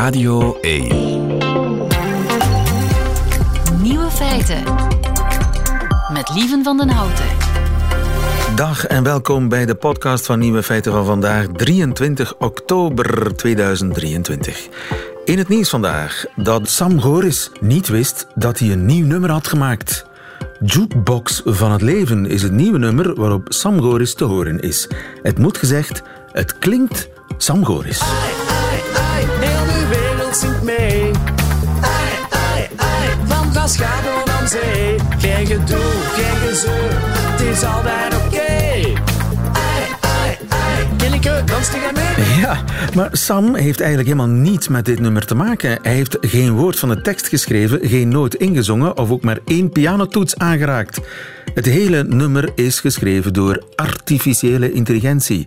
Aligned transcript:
Radio 0.00 0.58
1. 0.60 0.88
Nieuwe 3.82 4.10
feiten. 4.10 4.62
Met 6.12 6.30
Lieven 6.34 6.64
van 6.64 6.76
den 6.76 6.88
Houten. 6.88 7.24
Dag 8.56 8.86
en 8.86 9.02
welkom 9.02 9.48
bij 9.48 9.66
de 9.66 9.74
podcast 9.74 10.26
van 10.26 10.38
Nieuwe 10.38 10.62
Feiten 10.62 10.92
van 10.92 11.04
vandaag, 11.04 11.46
23 11.46 12.34
oktober 12.38 13.36
2023. 13.36 14.68
In 15.24 15.38
het 15.38 15.48
nieuws 15.48 15.68
vandaag 15.68 16.24
dat 16.36 16.68
Sam 16.68 17.00
Goris 17.00 17.50
niet 17.60 17.88
wist 17.88 18.26
dat 18.34 18.58
hij 18.58 18.70
een 18.70 18.86
nieuw 18.86 19.06
nummer 19.06 19.30
had 19.30 19.48
gemaakt. 19.48 20.06
Jukebox 20.60 21.42
van 21.44 21.72
het 21.72 21.82
leven 21.82 22.26
is 22.26 22.42
het 22.42 22.52
nieuwe 22.52 22.78
nummer 22.78 23.14
waarop 23.14 23.46
Sam 23.52 23.80
Goris 23.80 24.14
te 24.14 24.24
horen 24.24 24.60
is. 24.60 24.88
Het 25.22 25.38
moet 25.38 25.58
gezegd, 25.58 26.02
het 26.32 26.58
klinkt 26.58 27.08
Sam 27.36 27.64
Goris. 27.64 28.02
Glasgow 33.76 34.28
aan 34.28 34.48
zee. 34.48 34.96
Geen 35.18 35.46
gedoe, 35.46 35.90
geen 36.12 36.48
gezeur. 36.48 36.90
Het 36.92 37.40
is 37.40 37.64
altijd 37.64 38.14
oké. 38.14 38.48
Mee. 41.94 42.38
Ja, 42.40 42.64
maar 42.94 43.08
Sam 43.12 43.54
heeft 43.54 43.80
eigenlijk 43.80 44.08
helemaal 44.08 44.36
niets 44.36 44.68
met 44.68 44.84
dit 44.84 45.00
nummer 45.00 45.26
te 45.26 45.34
maken. 45.34 45.78
Hij 45.82 45.94
heeft 45.94 46.16
geen 46.20 46.52
woord 46.52 46.78
van 46.78 46.88
de 46.88 47.00
tekst 47.00 47.28
geschreven, 47.28 47.80
geen 47.82 48.08
noot 48.08 48.34
ingezongen 48.34 48.96
of 48.96 49.10
ook 49.10 49.22
maar 49.22 49.38
één 49.44 49.70
pianotoets 49.70 50.36
aangeraakt. 50.36 51.00
Het 51.54 51.66
hele 51.66 52.04
nummer 52.04 52.50
is 52.54 52.80
geschreven 52.80 53.32
door 53.32 53.62
artificiële 53.74 54.72
intelligentie. 54.72 55.44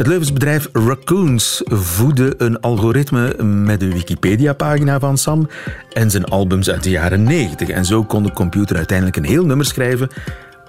Het 0.00 0.08
Leuvensbedrijf 0.08 0.68
Raccoons 0.72 1.62
voedde 1.64 2.34
een 2.38 2.60
algoritme 2.60 3.42
met 3.44 3.82
een 3.82 3.92
Wikipedia-pagina 3.92 4.98
van 4.98 5.18
Sam 5.18 5.48
en 5.92 6.10
zijn 6.10 6.24
albums 6.24 6.70
uit 6.70 6.82
de 6.82 6.90
jaren 6.90 7.22
90. 7.22 7.68
En 7.68 7.84
zo 7.84 8.04
kon 8.04 8.22
de 8.22 8.32
computer 8.32 8.76
uiteindelijk 8.76 9.16
een 9.16 9.24
heel 9.24 9.44
nummer 9.44 9.66
schrijven 9.66 10.08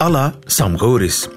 à 0.01 0.09
la 0.09 0.33
Sam 0.45 0.77
Goris. 0.77 1.29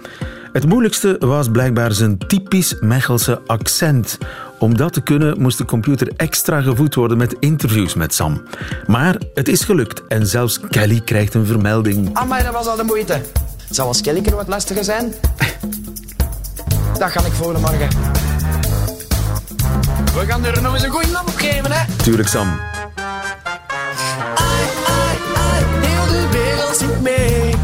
Het 0.52 0.66
moeilijkste 0.66 1.16
was 1.18 1.48
blijkbaar 1.48 1.92
zijn 1.92 2.18
typisch 2.18 2.76
Mechelse 2.80 3.40
accent. 3.46 4.18
Om 4.58 4.76
dat 4.76 4.92
te 4.92 5.00
kunnen 5.00 5.40
moest 5.40 5.58
de 5.58 5.64
computer 5.64 6.12
extra 6.16 6.60
gevoed 6.60 6.94
worden 6.94 7.16
met 7.16 7.36
interviews 7.38 7.94
met 7.94 8.14
Sam. 8.14 8.42
Maar 8.86 9.16
het 9.34 9.48
is 9.48 9.64
gelukt 9.64 10.02
en 10.08 10.26
zelfs 10.26 10.60
Kelly 10.60 11.00
krijgt 11.00 11.34
een 11.34 11.46
vermelding. 11.46 12.10
Amai, 12.12 12.42
dat 12.42 12.52
was 12.52 12.66
al 12.66 12.76
de 12.76 12.84
moeite. 12.84 13.20
Zal 13.70 13.86
als 13.86 14.00
Killeke 14.00 14.34
wat 14.34 14.48
lastiger 14.48 14.84
zijn. 14.84 15.14
Dat 16.98 17.10
ga 17.10 17.20
ik 17.20 17.32
volgende 17.32 17.60
morgen. 17.60 17.88
We 20.14 20.24
gaan 20.26 20.44
er 20.44 20.62
nog 20.62 20.74
eens 20.74 20.82
een 20.82 20.90
goede 20.90 21.10
naam 21.10 21.26
op 21.26 21.36
geven, 21.36 21.72
hè. 21.72 21.96
Tuurlijk 21.96 22.28
Sam. 22.28 22.48
Ai, 22.48 23.16
ai, 24.86 25.16
ai. 25.36 25.64
Heel 25.86 26.06
de 26.06 26.28
wereld 26.30 26.76
zingt 26.76 27.00
mee. 27.00 27.54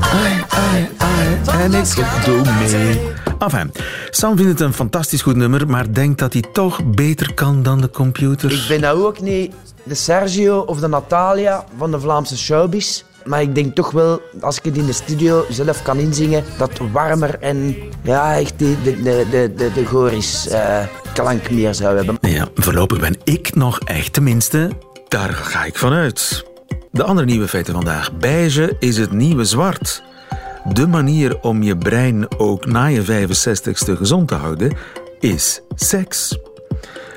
Ai, 0.00 0.44
ai, 0.48 0.90
ai, 0.96 1.62
en 1.62 1.74
ik 1.74 2.24
doe 2.24 2.42
mee. 2.58 3.12
Enfin, 3.38 3.72
Sam 4.10 4.36
vindt 4.36 4.50
het 4.50 4.60
een 4.60 4.72
fantastisch 4.72 5.22
goed 5.22 5.36
nummer, 5.36 5.68
maar 5.68 5.92
denkt 5.92 6.18
dat 6.18 6.32
hij 6.32 6.44
toch 6.52 6.84
beter 6.84 7.34
kan 7.34 7.62
dan 7.62 7.80
de 7.80 7.90
computer. 7.90 8.52
Ik 8.52 8.64
ben 8.68 8.80
nou 8.80 9.04
ook 9.04 9.20
niet 9.20 9.54
de 9.82 9.94
Sergio 9.94 10.58
of 10.58 10.80
de 10.80 10.88
Natalia 10.88 11.64
van 11.78 11.90
de 11.90 12.00
Vlaamse 12.00 12.38
showbiz. 12.38 13.02
Maar 13.24 13.42
ik 13.42 13.54
denk 13.54 13.74
toch 13.74 13.90
wel, 13.90 14.22
als 14.40 14.58
ik 14.58 14.64
het 14.64 14.76
in 14.76 14.86
de 14.86 14.92
studio 14.92 15.44
zelf 15.50 15.82
kan 15.82 15.98
inzingen, 15.98 16.44
dat 16.58 16.70
warmer 16.92 17.38
en 17.40 17.76
ja, 18.02 18.38
echt 18.38 18.58
de, 18.58 18.76
de, 18.82 19.26
de, 19.30 19.52
de, 19.56 20.48
eh, 20.50 20.86
klank 21.14 21.50
meer 21.50 21.74
zou 21.74 21.96
hebben. 21.96 22.18
Ja, 22.20 22.48
voorlopig 22.54 23.00
ben 23.00 23.16
ik 23.24 23.54
nog 23.54 23.80
echt 23.80 24.12
tenminste. 24.12 24.70
Daar 25.08 25.32
ga 25.32 25.64
ik 25.64 25.78
vanuit. 25.78 26.44
De 26.90 27.02
andere 27.02 27.26
nieuwe 27.26 27.48
feiten 27.48 27.74
vandaag. 27.74 28.16
Beige 28.16 28.76
is 28.78 28.96
het 28.96 29.12
nieuwe 29.12 29.44
zwart. 29.44 30.02
De 30.72 30.86
manier 30.86 31.40
om 31.40 31.62
je 31.62 31.76
brein 31.76 32.38
ook 32.38 32.66
na 32.66 32.86
je 32.86 33.02
65ste 33.02 33.96
gezond 33.96 34.28
te 34.28 34.34
houden 34.34 34.76
is 35.20 35.60
seks. 35.74 36.38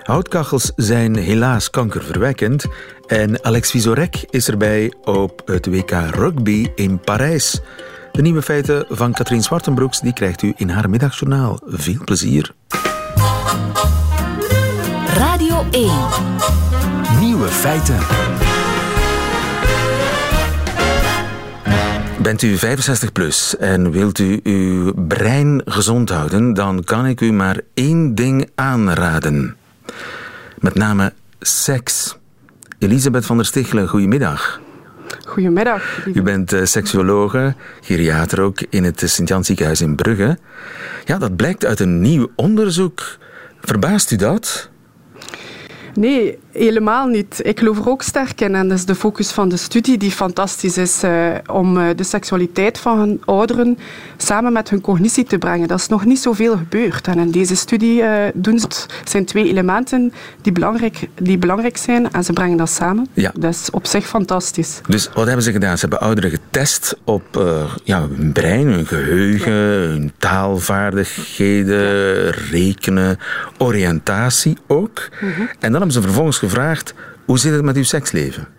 Houtkachels 0.07 0.71
zijn 0.75 1.15
helaas 1.15 1.69
kankerverwekkend 1.69 2.65
en 3.07 3.43
Alex 3.43 3.71
Vizorek 3.71 4.25
is 4.29 4.47
erbij 4.47 4.93
op 5.03 5.41
het 5.45 5.65
WK 5.65 5.91
Rugby 5.91 6.67
in 6.75 6.99
Parijs. 6.99 7.59
De 8.11 8.21
nieuwe 8.21 8.41
feiten 8.41 8.85
van 8.89 9.13
Katrien 9.13 9.43
Zwartenbroeks 9.43 9.99
die 9.99 10.13
krijgt 10.13 10.41
u 10.41 10.53
in 10.55 10.69
haar 10.69 10.89
middagjournaal. 10.89 11.59
Veel 11.65 12.01
plezier. 12.05 12.53
Radio 15.13 15.65
1. 15.71 15.91
Nieuwe 17.19 17.47
feiten. 17.47 17.99
Bent 22.21 22.41
u 22.41 22.57
65 22.57 23.11
plus 23.11 23.57
en 23.57 23.91
wilt 23.91 24.19
u 24.19 24.39
uw 24.43 24.93
brein 25.07 25.61
gezond 25.65 26.09
houden, 26.09 26.53
dan 26.53 26.83
kan 26.83 27.05
ik 27.05 27.21
u 27.21 27.31
maar 27.31 27.59
één 27.73 28.15
ding 28.15 28.49
aanraden. 28.55 29.55
Met 30.59 30.75
name 30.75 31.13
seks. 31.39 32.17
Elisabeth 32.79 33.25
van 33.25 33.37
der 33.37 33.45
Stichelen, 33.45 33.87
goedemiddag. 33.87 34.59
Goedemiddag. 35.27 36.01
lieve- 36.05 36.19
U 36.19 36.23
bent 36.23 36.53
eh, 36.53 36.63
seksuologe, 36.65 37.55
geriater 37.81 38.41
ook 38.41 38.61
in 38.69 38.83
het 38.83 39.01
Sint-Jan 39.05 39.43
ziekenhuis 39.45 39.81
in 39.81 39.95
Brugge. 39.95 40.37
Ja, 41.05 41.17
dat 41.17 41.35
blijkt 41.35 41.65
uit 41.65 41.79
een 41.79 42.01
nieuw 42.01 42.27
onderzoek. 42.35 43.17
Verbaast 43.61 44.11
u 44.11 44.15
dat? 44.15 44.69
Nee, 45.93 46.39
helemaal 46.57 47.07
niet. 47.07 47.39
Ik 47.43 47.59
geloof 47.59 47.77
er 47.77 47.89
ook 47.89 48.01
sterk 48.01 48.41
in. 48.41 48.55
En 48.55 48.67
dat 48.67 48.77
is 48.77 48.85
de 48.85 48.95
focus 48.95 49.31
van 49.31 49.49
de 49.49 49.57
studie 49.57 49.97
die 49.97 50.11
fantastisch 50.11 50.77
is 50.77 51.03
eh, 51.03 51.27
om 51.51 51.77
eh, 51.77 51.87
de 51.95 52.03
seksualiteit 52.03 52.79
van 52.79 52.99
hun 52.99 53.21
ouderen 53.25 53.77
samen 54.17 54.53
met 54.53 54.69
hun 54.69 54.81
cognitie 54.81 55.23
te 55.23 55.37
brengen. 55.37 55.67
Dat 55.67 55.79
is 55.79 55.87
nog 55.87 56.05
niet 56.05 56.19
zoveel 56.19 56.57
gebeurd. 56.57 57.07
En 57.07 57.19
in 57.19 57.31
deze 57.31 57.55
studie 57.55 58.01
eh, 58.01 58.31
doen 58.33 58.59
ze 58.59 58.67
zijn 59.03 59.25
twee 59.25 59.49
elementen 59.49 60.13
die 60.41 60.51
belangrijk, 60.51 61.07
die 61.15 61.37
belangrijk 61.37 61.77
zijn 61.77 62.11
en 62.11 62.23
ze 62.23 62.33
brengen 62.33 62.57
dat 62.57 62.69
samen. 62.69 63.07
Ja. 63.13 63.31
Dat 63.39 63.53
is 63.53 63.69
op 63.71 63.85
zich 63.85 64.07
fantastisch. 64.07 64.81
Dus 64.87 65.09
wat 65.13 65.25
hebben 65.25 65.43
ze 65.43 65.51
gedaan? 65.51 65.77
Ze 65.77 65.81
hebben 65.81 66.07
ouderen 66.07 66.29
getest 66.29 66.97
op 67.03 67.25
ja, 67.83 68.07
hun 68.17 68.31
brein, 68.31 68.67
hun 68.67 68.85
geheugen, 68.85 69.53
hun 69.53 70.11
taalvaardigheden, 70.17 72.29
rekenen, 72.29 73.19
oriëntatie 73.57 74.57
ook. 74.67 75.09
En 75.59 75.59
dan 75.59 75.71
hebben 75.71 75.91
ze 75.91 76.01
vervolgens 76.01 76.37
gevraagd, 76.49 76.93
hoe 77.25 77.39
zit 77.39 77.53
het 77.53 77.63
met 77.63 77.75
uw 77.75 77.83
seksleven? 77.83 78.56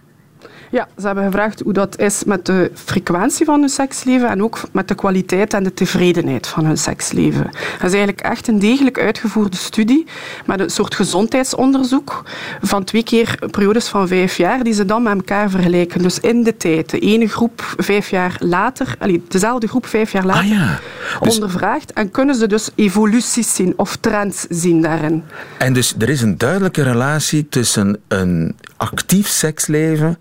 Ja, 0.71 0.89
ze 0.99 1.07
hebben 1.07 1.25
gevraagd 1.25 1.61
hoe 1.61 1.73
dat 1.73 1.99
is 1.99 2.25
met 2.25 2.47
de 2.47 2.71
frequentie 2.75 3.45
van 3.45 3.61
hun 3.61 3.69
seksleven 3.69 4.29
en 4.29 4.43
ook 4.43 4.61
met 4.73 4.89
de 4.89 4.95
kwaliteit 4.95 5.55
en 5.55 5.63
de 5.63 5.75
tevredenheid 5.75 6.47
van 6.47 6.65
hun 6.65 6.79
seksleven. 6.79 7.45
Dat 7.53 7.91
is 7.91 7.97
eigenlijk 7.97 8.21
echt 8.21 8.49
een 8.49 8.59
degelijk 8.59 8.99
uitgevoerde 8.99 9.57
studie 9.57 10.07
met 10.47 10.61
een 10.61 10.71
soort 10.71 10.95
gezondheidsonderzoek 10.95 12.23
van 12.61 12.85
twee 12.85 13.03
keer 13.03 13.39
periodes 13.51 13.89
van 13.89 14.09
vijf 14.09 14.37
jaar 14.37 14.63
die 14.63 14.73
ze 14.73 14.85
dan 14.85 15.03
met 15.03 15.15
elkaar 15.15 15.51
vergelijken. 15.51 16.03
Dus 16.03 16.21
in 16.21 16.43
de 16.43 16.57
tijd. 16.57 16.91
De 16.91 16.99
ene 16.99 17.29
groep 17.29 17.75
vijf 17.77 18.11
jaar 18.11 18.37
later, 18.39 18.95
allee, 18.99 19.23
dezelfde 19.29 19.69
groep 19.69 19.87
vijf 19.87 20.13
jaar 20.13 20.25
later 20.25 20.43
Ah 20.43 20.49
ja, 20.49 20.81
dus- 21.21 21.35
ondervraagd 21.35 21.93
en 21.93 22.11
kunnen 22.11 22.35
ze 22.35 22.47
dus 22.47 22.71
evoluties 22.75 23.55
zien 23.55 23.73
of 23.77 23.97
trends 23.97 24.47
zien 24.49 24.83
daarin. 24.83 25.25
En 25.59 25.73
dus 25.73 25.95
er 25.99 26.09
is 26.09 26.23
een 26.23 26.39
duidelijke 26.39 26.83
relatie 26.83 27.49
tussen 27.49 28.01
een 28.09 28.57
actief 28.77 29.27
seksleven 29.27 30.19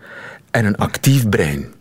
en 0.51 0.65
een 0.65 0.77
actief 0.77 1.29
brein. 1.29 1.75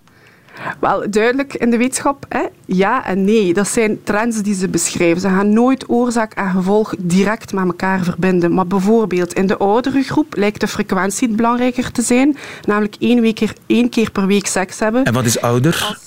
Wel, 0.81 1.11
duidelijk 1.11 1.55
in 1.55 1.71
de 1.71 1.77
wetenschap, 1.77 2.25
hè? 2.29 2.43
ja 2.65 3.07
en 3.07 3.25
nee. 3.25 3.55
Dat 3.55 3.69
zijn 3.69 4.03
trends 4.03 4.43
die 4.43 4.55
ze 4.55 4.69
beschrijven. 4.69 5.21
Ze 5.21 5.29
gaan 5.29 5.53
nooit 5.53 5.89
oorzaak 5.89 6.33
en 6.35 6.51
gevolg 6.51 6.95
direct 6.99 7.53
met 7.53 7.65
elkaar 7.65 8.05
verbinden. 8.05 8.55
Maar 8.55 8.67
bijvoorbeeld 8.67 9.33
in 9.33 9.47
de 9.47 9.57
oudere 9.57 10.03
groep 10.03 10.37
lijkt 10.37 10.61
de 10.61 10.69
frequentie 10.69 11.29
belangrijker 11.29 11.93
te 11.93 12.03
zijn. 12.03 12.37
Namelijk 12.65 12.97
één, 12.99 13.21
week, 13.21 13.53
één 13.67 13.89
keer 13.89 14.11
per 14.11 14.27
week 14.27 14.47
seks 14.47 14.79
hebben. 14.79 15.05
En 15.05 15.13
wat 15.13 15.25
is 15.25 15.41
ouder? 15.41 15.99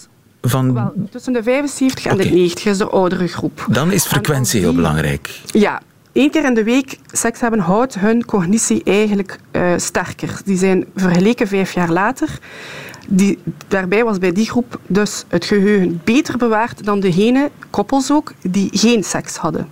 Van, 0.41 0.73
Wel, 0.73 0.93
tussen 1.11 1.33
de 1.33 1.43
75 1.43 2.05
en 2.05 2.17
de 2.17 2.23
90 2.23 2.65
is 2.65 2.77
de 2.77 2.89
oudere 2.89 3.27
groep. 3.27 3.65
dan 3.69 3.91
is 3.91 4.03
En 4.03 4.09
frequentie 4.09 4.59
heel 4.59 4.73
belangrijk. 4.73 5.39
Ja, 5.45 5.81
één 6.11 6.31
keer 6.31 6.45
in 6.45 6.53
de 6.53 6.63
week 6.63 6.97
seks 7.11 7.39
hebben 7.39 7.59
houdt 7.59 7.99
hun 7.99 8.25
cognitie 8.25 8.83
eigenlijk 8.83 9.39
eh, 9.51 9.73
sterker. 9.77 10.41
Die 10.45 10.57
zijn 10.57 10.85
vergeleken 10.95 11.47
vijf 11.47 11.73
jaar 11.73 11.91
later. 11.91 12.39
Die, 13.07 13.39
daarbij 13.67 14.03
was 14.03 14.17
bij 14.17 14.31
die 14.31 14.49
groep 14.49 14.79
dus 14.87 15.25
het 15.27 15.45
geheugen 15.45 16.01
beter 16.03 16.37
bewaard 16.37 16.85
dan 16.85 16.99
degene, 16.99 17.49
koppels 17.69 18.11
ook, 18.11 18.33
die 18.41 18.69
geen 18.71 19.03
seks 19.03 19.35
hadden. 19.35 19.67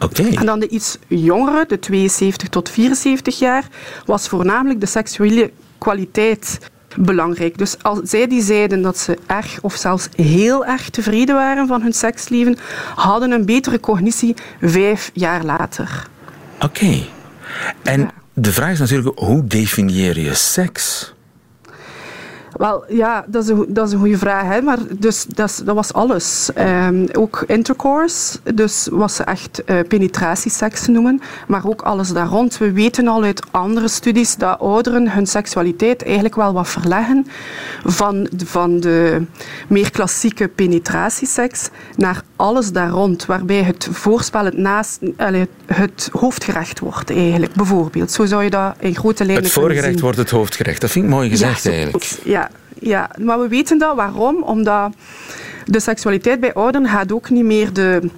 Oké. 0.00 0.22
En 0.22 0.46
dan 0.46 0.60
de 0.60 0.68
iets 0.68 0.98
jongere, 1.06 1.64
de 1.68 1.78
72 1.78 2.48
tot 2.48 2.70
74 2.70 3.38
jaar, 3.38 3.68
was 4.04 4.28
voornamelijk 4.28 4.80
de 4.80 4.86
seksuele 4.86 5.50
kwaliteit 5.78 6.58
belangrijk. 6.98 7.58
Dus 7.58 7.82
als 7.82 7.98
zij 8.02 8.26
die 8.26 8.42
zeiden 8.42 8.82
dat 8.82 8.98
ze 8.98 9.18
erg 9.26 9.58
of 9.62 9.74
zelfs 9.74 10.08
heel 10.16 10.66
erg 10.66 10.90
tevreden 10.90 11.34
waren 11.34 11.66
van 11.66 11.82
hun 11.82 11.92
seksleven, 11.92 12.56
hadden 12.94 13.30
een 13.30 13.44
betere 13.44 13.80
cognitie 13.80 14.34
vijf 14.60 15.10
jaar 15.12 15.44
later. 15.44 16.06
Oké. 16.60 17.02
En 17.82 18.10
de 18.32 18.52
vraag 18.52 18.72
is 18.72 18.78
natuurlijk, 18.78 19.18
hoe 19.18 19.46
definieer 19.46 20.18
je 20.18 20.34
seks? 20.34 21.14
Wel, 22.58 22.84
ja, 22.88 23.24
dat 23.28 23.42
is 23.42 23.48
een, 23.48 23.64
dat 23.68 23.86
is 23.86 23.92
een 23.92 23.98
goede 23.98 24.18
vraag. 24.18 24.42
Hè? 24.42 24.60
Maar 24.60 24.78
dus, 24.98 25.24
dat, 25.28 25.48
is- 25.50 25.56
dat 25.64 25.74
was 25.74 25.92
alles. 25.92 26.50
Ehm, 26.54 27.06
ook 27.12 27.44
intercourse, 27.46 28.38
dus 28.54 28.88
wat 28.90 29.12
ze 29.12 29.22
echt 29.22 29.64
eh, 29.64 29.76
penetratieseks 29.88 30.86
noemen. 30.86 31.20
Maar 31.46 31.66
ook 31.66 31.82
alles 31.82 32.12
daar 32.12 32.26
rond. 32.26 32.58
We 32.58 32.72
weten 32.72 33.08
al 33.08 33.22
uit 33.22 33.42
andere 33.50 33.88
studies 33.88 34.36
dat 34.36 34.58
ouderen 34.60 35.10
hun 35.12 35.26
seksualiteit 35.26 36.02
eigenlijk 36.04 36.34
wel 36.36 36.52
wat 36.52 36.68
verleggen 36.68 37.26
van, 37.84 38.28
de- 38.32 38.46
van 38.46 38.80
de 38.80 39.22
meer 39.68 39.90
klassieke 39.90 40.48
penetratieseks 40.48 41.68
naar 41.96 42.22
alles 42.36 42.72
daar 42.72 42.88
rond. 42.90 43.26
Waarbij 43.26 43.62
het 43.62 43.88
voorspel 43.92 44.44
het, 44.44 44.56
naast, 44.56 44.98
het 45.66 46.08
hoofdgerecht 46.12 46.78
wordt 46.78 47.10
eigenlijk, 47.10 47.52
bijvoorbeeld. 47.54 48.12
Zo 48.12 48.24
zou 48.24 48.44
je 48.44 48.50
dat 48.50 48.74
in 48.78 48.94
grote 48.96 49.24
lijnen 49.24 49.44
Het 49.44 49.52
voorgerecht 49.52 50.00
wordt 50.00 50.16
het 50.18 50.30
hoofdgerecht. 50.30 50.80
Dat 50.80 50.90
vind 50.90 51.04
ik 51.04 51.10
mooi 51.10 51.28
gezegd 51.28 51.62
Ja, 51.62 51.70
eigenlijk. 51.70 52.04
Ja, 52.24 52.45
ja, 52.86 53.10
maar 53.20 53.40
we 53.40 53.48
weten 53.48 53.78
dat. 53.78 53.96
Waarom? 53.96 54.42
Omdat 54.42 54.92
de 55.64 55.80
seksualiteit 55.80 56.40
bij 56.40 56.52
ouderen 56.52 56.88
gaat 56.88 57.12
ook 57.12 57.30
niet 57.30 57.44
meer 57.44 57.72
de, 57.72 58.10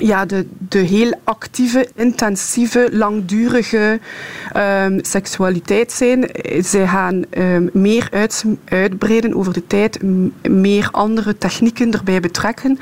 ja, 0.00 0.24
de, 0.24 0.46
de 0.68 0.78
heel 0.78 1.14
actieve, 1.24 1.88
intensieve, 1.94 2.88
langdurige 2.92 4.00
ehm, 4.52 4.98
seksualiteit 5.02 5.92
zijn. 5.92 6.30
Zij 6.58 6.86
gaan 6.86 7.24
ehm, 7.30 7.68
meer 7.72 8.08
uit, 8.12 8.44
uitbreiden 8.64 9.34
over 9.34 9.52
de 9.52 9.66
tijd, 9.66 10.02
meer 10.48 10.88
andere 10.90 11.38
technieken 11.38 11.92
erbij 11.92 12.20
betrekken 12.20 12.78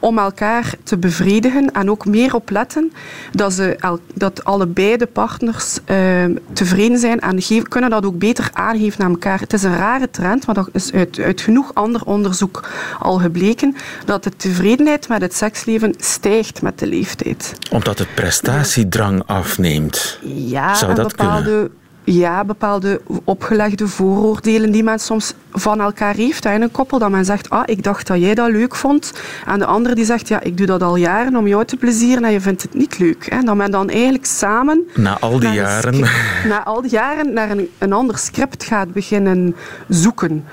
om 0.00 0.18
elkaar 0.18 0.74
te 0.82 0.96
bevredigen 0.96 1.72
en 1.72 1.90
ook 1.90 2.06
meer 2.06 2.34
opletten 2.34 2.92
dat, 3.32 3.52
ze 3.52 3.98
dat 4.14 4.44
allebei 4.44 4.96
de 4.96 5.06
partners 5.06 5.78
ehm, 5.84 6.34
tevreden 6.52 6.98
zijn 6.98 7.20
en 7.20 7.40
kunnen 7.68 7.90
dat 7.90 8.04
ook 8.04 8.18
beter 8.18 8.50
aangeven 8.52 9.04
aan 9.04 9.10
elkaar. 9.10 9.40
Het 9.40 9.52
is 9.52 9.62
een 9.62 9.76
rare 9.76 10.10
trend, 10.10 10.46
maar 10.46 10.54
dat 10.54 10.68
is 10.72 10.92
uit, 10.92 11.18
uit 11.18 11.40
genoeg 11.40 11.74
ander 11.74 12.04
onderzoek 12.04 12.68
al 12.98 13.18
gebleken, 13.18 13.76
dat 14.04 14.24
de 14.24 14.36
tevredenheid 14.36 15.08
met 15.08 15.20
het 15.20 15.34
seksleven 15.34 15.94
stijgt 15.98 16.61
met 16.62 16.78
de 16.78 16.86
leeftijd. 16.86 17.54
Omdat 17.70 17.98
de 17.98 18.06
prestatiedrang 18.14 19.22
afneemt. 19.26 20.18
Ja, 20.34 20.74
Zou 20.74 20.90
en 20.90 20.96
dat 20.96 21.08
bepaalde, 21.16 21.70
ja, 22.04 22.44
bepaalde 22.44 23.00
opgelegde 23.24 23.86
vooroordelen 23.88 24.70
die 24.72 24.82
men 24.82 24.98
soms 24.98 25.34
van 25.52 25.80
elkaar 25.80 26.14
heeft. 26.14 26.44
In 26.44 26.62
een 26.62 26.70
koppel 26.70 26.98
dat 26.98 27.10
men 27.10 27.24
zegt, 27.24 27.50
ah, 27.50 27.62
ik 27.64 27.82
dacht 27.82 28.06
dat 28.06 28.20
jij 28.20 28.34
dat 28.34 28.50
leuk 28.50 28.74
vond. 28.74 29.12
En 29.46 29.58
de 29.58 29.64
andere 29.66 29.94
die 29.94 30.04
zegt, 30.04 30.28
ja, 30.28 30.40
ik 30.40 30.56
doe 30.56 30.66
dat 30.66 30.82
al 30.82 30.96
jaren 30.96 31.36
om 31.36 31.46
jou 31.46 31.64
te 31.64 31.76
plezieren 31.76 32.24
en 32.24 32.32
je 32.32 32.40
vindt 32.40 32.62
het 32.62 32.74
niet 32.74 32.98
leuk. 32.98 33.26
Hè. 33.30 33.40
Dat 33.42 33.56
men 33.56 33.70
dan 33.70 33.88
eigenlijk 33.88 34.26
samen... 34.26 34.82
Na 34.94 35.18
al 35.18 35.38
die 35.38 35.50
jaren. 35.50 35.94
script- 35.94 36.10
Na 36.48 36.64
al 36.64 36.82
die 36.82 36.90
jaren 36.90 37.32
naar 37.32 37.50
een, 37.50 37.68
een 37.78 37.92
ander 37.92 38.18
script 38.18 38.64
gaat 38.64 38.92
beginnen 38.92 39.56
zoeken. 39.88 40.44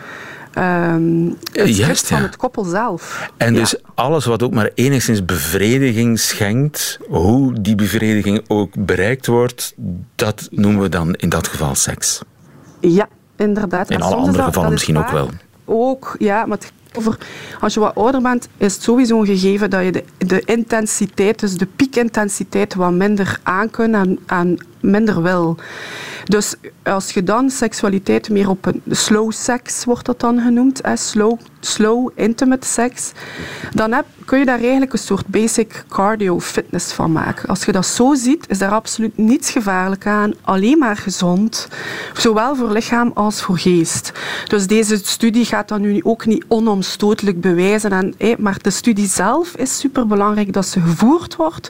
Ehm 0.59 1.27
het 1.51 1.75
juist, 1.77 2.07
van 2.07 2.17
ja. 2.17 2.23
het 2.23 2.35
koppel 2.37 2.63
zelf. 2.63 3.29
En 3.37 3.53
Ja. 3.53 3.59
dus 3.59 3.75
alles 3.95 4.25
wat 4.25 4.43
ook 4.43 4.53
maar 4.53 4.69
enigszins 4.73 5.25
bevrediging 5.25 6.19
schenkt, 6.19 6.99
hoe 7.07 7.53
die 7.61 7.75
bevrediging 7.75 8.43
ook 8.47 8.85
bereikt 8.85 9.27
wordt, 9.27 9.73
dat 10.15 10.47
noemen 10.51 10.81
we 10.81 10.89
dan 10.89 11.13
in 11.15 11.29
dat 11.29 11.47
geval 11.47 11.75
seks. 11.75 12.21
Ja, 12.79 13.07
inderdaad. 13.35 13.89
In 13.89 13.97
Maar 13.99 14.07
alle 14.07 14.15
andere 14.15 14.35
dat- 14.37 14.45
gevallen 14.45 14.61
dat 14.69 14.71
misschien 14.71 14.97
ook 14.97 15.09
wel. 15.11 15.29
Ook, 15.65 16.15
ja, 16.19 16.45
maar 16.45 16.57
het 16.57 16.71
over, 16.97 17.17
als 17.59 17.73
je 17.73 17.79
wat 17.79 17.95
ouder 17.95 18.21
bent, 18.21 18.47
is 18.57 18.73
het 18.73 18.83
sowieso 18.83 19.19
een 19.19 19.25
gegeven 19.25 19.69
dat 19.69 19.83
je 19.83 19.91
de, 19.91 20.03
de 20.17 20.41
intensiteit, 20.45 21.39
dus 21.39 21.53
de 21.57 21.65
piekintensiteit, 21.75 22.75
wat 22.75 22.91
minder 22.91 23.39
aankunt 23.43 23.93
en, 23.95 24.19
en 24.27 24.57
minder 24.81 25.21
wil. 25.21 25.57
Dus 26.23 26.55
als 26.83 27.11
je 27.11 27.23
dan 27.23 27.49
seksualiteit 27.49 28.29
meer 28.29 28.49
op 28.49 28.65
een 28.65 28.81
slow 28.89 29.31
sex 29.31 29.85
wordt 29.85 30.05
dat 30.05 30.19
dan 30.19 30.41
genoemd, 30.41 30.81
slow, 30.93 31.39
slow 31.59 32.09
intimate 32.15 32.67
sex, 32.67 33.11
dan 33.73 33.91
heb, 33.91 34.05
kun 34.25 34.39
je 34.39 34.45
daar 34.45 34.59
eigenlijk 34.59 34.93
een 34.93 34.99
soort 34.99 35.27
basic 35.27 35.83
cardio 35.87 36.39
fitness 36.39 36.91
van 36.91 37.11
maken. 37.11 37.49
Als 37.49 37.65
je 37.65 37.71
dat 37.71 37.85
zo 37.85 38.13
ziet, 38.13 38.49
is 38.49 38.57
daar 38.57 38.71
absoluut 38.71 39.17
niets 39.17 39.51
gevaarlijk 39.51 40.05
aan, 40.05 40.33
alleen 40.41 40.77
maar 40.77 40.97
gezond, 40.97 41.67
zowel 42.13 42.55
voor 42.55 42.71
lichaam 42.71 43.11
als 43.13 43.41
voor 43.41 43.57
geest. 43.57 44.11
Dus 44.47 44.67
deze 44.67 44.97
studie 45.03 45.45
gaat 45.45 45.67
dat 45.67 45.79
nu 45.79 45.99
ook 46.03 46.25
niet 46.25 46.45
onomstotelijk 46.47 47.41
bewijzen, 47.41 47.91
en, 47.91 48.13
hé, 48.17 48.33
maar 48.37 48.57
de 48.61 48.69
studie 48.69 49.07
zelf 49.07 49.55
is 49.55 49.79
superbelangrijk 49.79 50.53
dat 50.53 50.65
ze 50.65 50.81
gevoerd 50.81 51.35
wordt. 51.35 51.69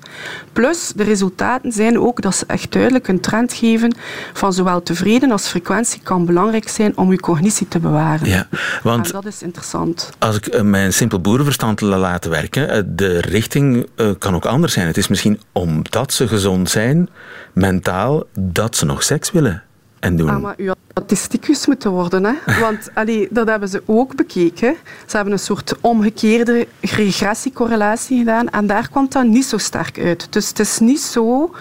Plus, 0.54 0.92
de 0.96 1.04
resultaten 1.04 1.72
zijn 1.72 2.00
ook 2.00 2.22
dat 2.22 2.36
ze 2.36 2.44
echt 2.48 2.72
duidelijk 2.72 2.99
een 3.08 3.20
trend 3.20 3.54
geven 3.54 3.96
van 4.34 4.54
zowel 4.54 4.84
tevreden 4.84 5.32
als 5.32 5.48
frequentie 5.48 6.02
kan 6.04 6.26
belangrijk 6.26 6.70
zijn 6.70 6.98
om 6.98 7.12
je 7.12 7.20
cognitie 7.20 7.68
te 7.68 7.80
bewaren. 7.80 8.28
Ja, 8.30 8.48
want 8.84 9.06
En 9.06 9.12
dat 9.12 9.26
is 9.26 9.42
interessant. 9.44 10.10
Als 10.20 10.36
ik 10.36 10.48
eh, 10.48 10.62
mijn 10.62 10.94
simpel 10.94 11.20
boerenverstand 11.20 11.82
la- 11.82 11.98
laat 11.98 12.26
werken, 12.26 12.70
eh, 12.70 12.82
de 12.86 13.20
richting 13.22 13.88
eh, 13.96 14.10
kan 14.20 14.36
ook 14.36 14.46
anders 14.46 14.74
zijn. 14.74 14.88
Het 14.88 14.98
is 14.98 15.08
misschien 15.08 15.40
omdat 15.52 16.14
ze 16.14 16.28
gezond 16.28 16.70
zijn, 16.70 17.10
mentaal, 17.54 18.24
dat 18.40 18.76
ze 18.76 18.86
nog 18.86 19.04
seks 19.04 19.32
willen 19.32 19.64
en 20.00 20.16
doen. 20.16 20.30
Ah, 20.30 20.42
maar 20.42 20.54
u 20.58 20.68
had 20.68 20.78
testicus 21.06 21.66
moeten 21.68 21.92
worden, 21.92 22.24
hè? 22.24 22.34
Want 22.66 22.90
allee, 22.94 23.28
dat 23.32 23.48
hebben 23.48 23.70
ze 23.70 23.82
ook 23.86 24.16
bekeken. 24.16 24.76
Ze 25.06 25.16
hebben 25.16 25.34
een 25.34 25.40
soort 25.40 25.74
omgekeerde 25.82 26.68
regressiecorrelatie 26.82 28.18
gedaan 28.18 28.50
en 28.50 28.68
daar 28.68 28.90
kwam 28.90 29.06
dat 29.10 29.26
niet 29.26 29.46
zo 29.46 29.58
sterk 29.58 30.00
uit. 30.00 30.28
Dus 30.30 30.48
het 30.48 30.60
is 30.60 30.80
niet 30.80 31.02
zo, 31.02 31.56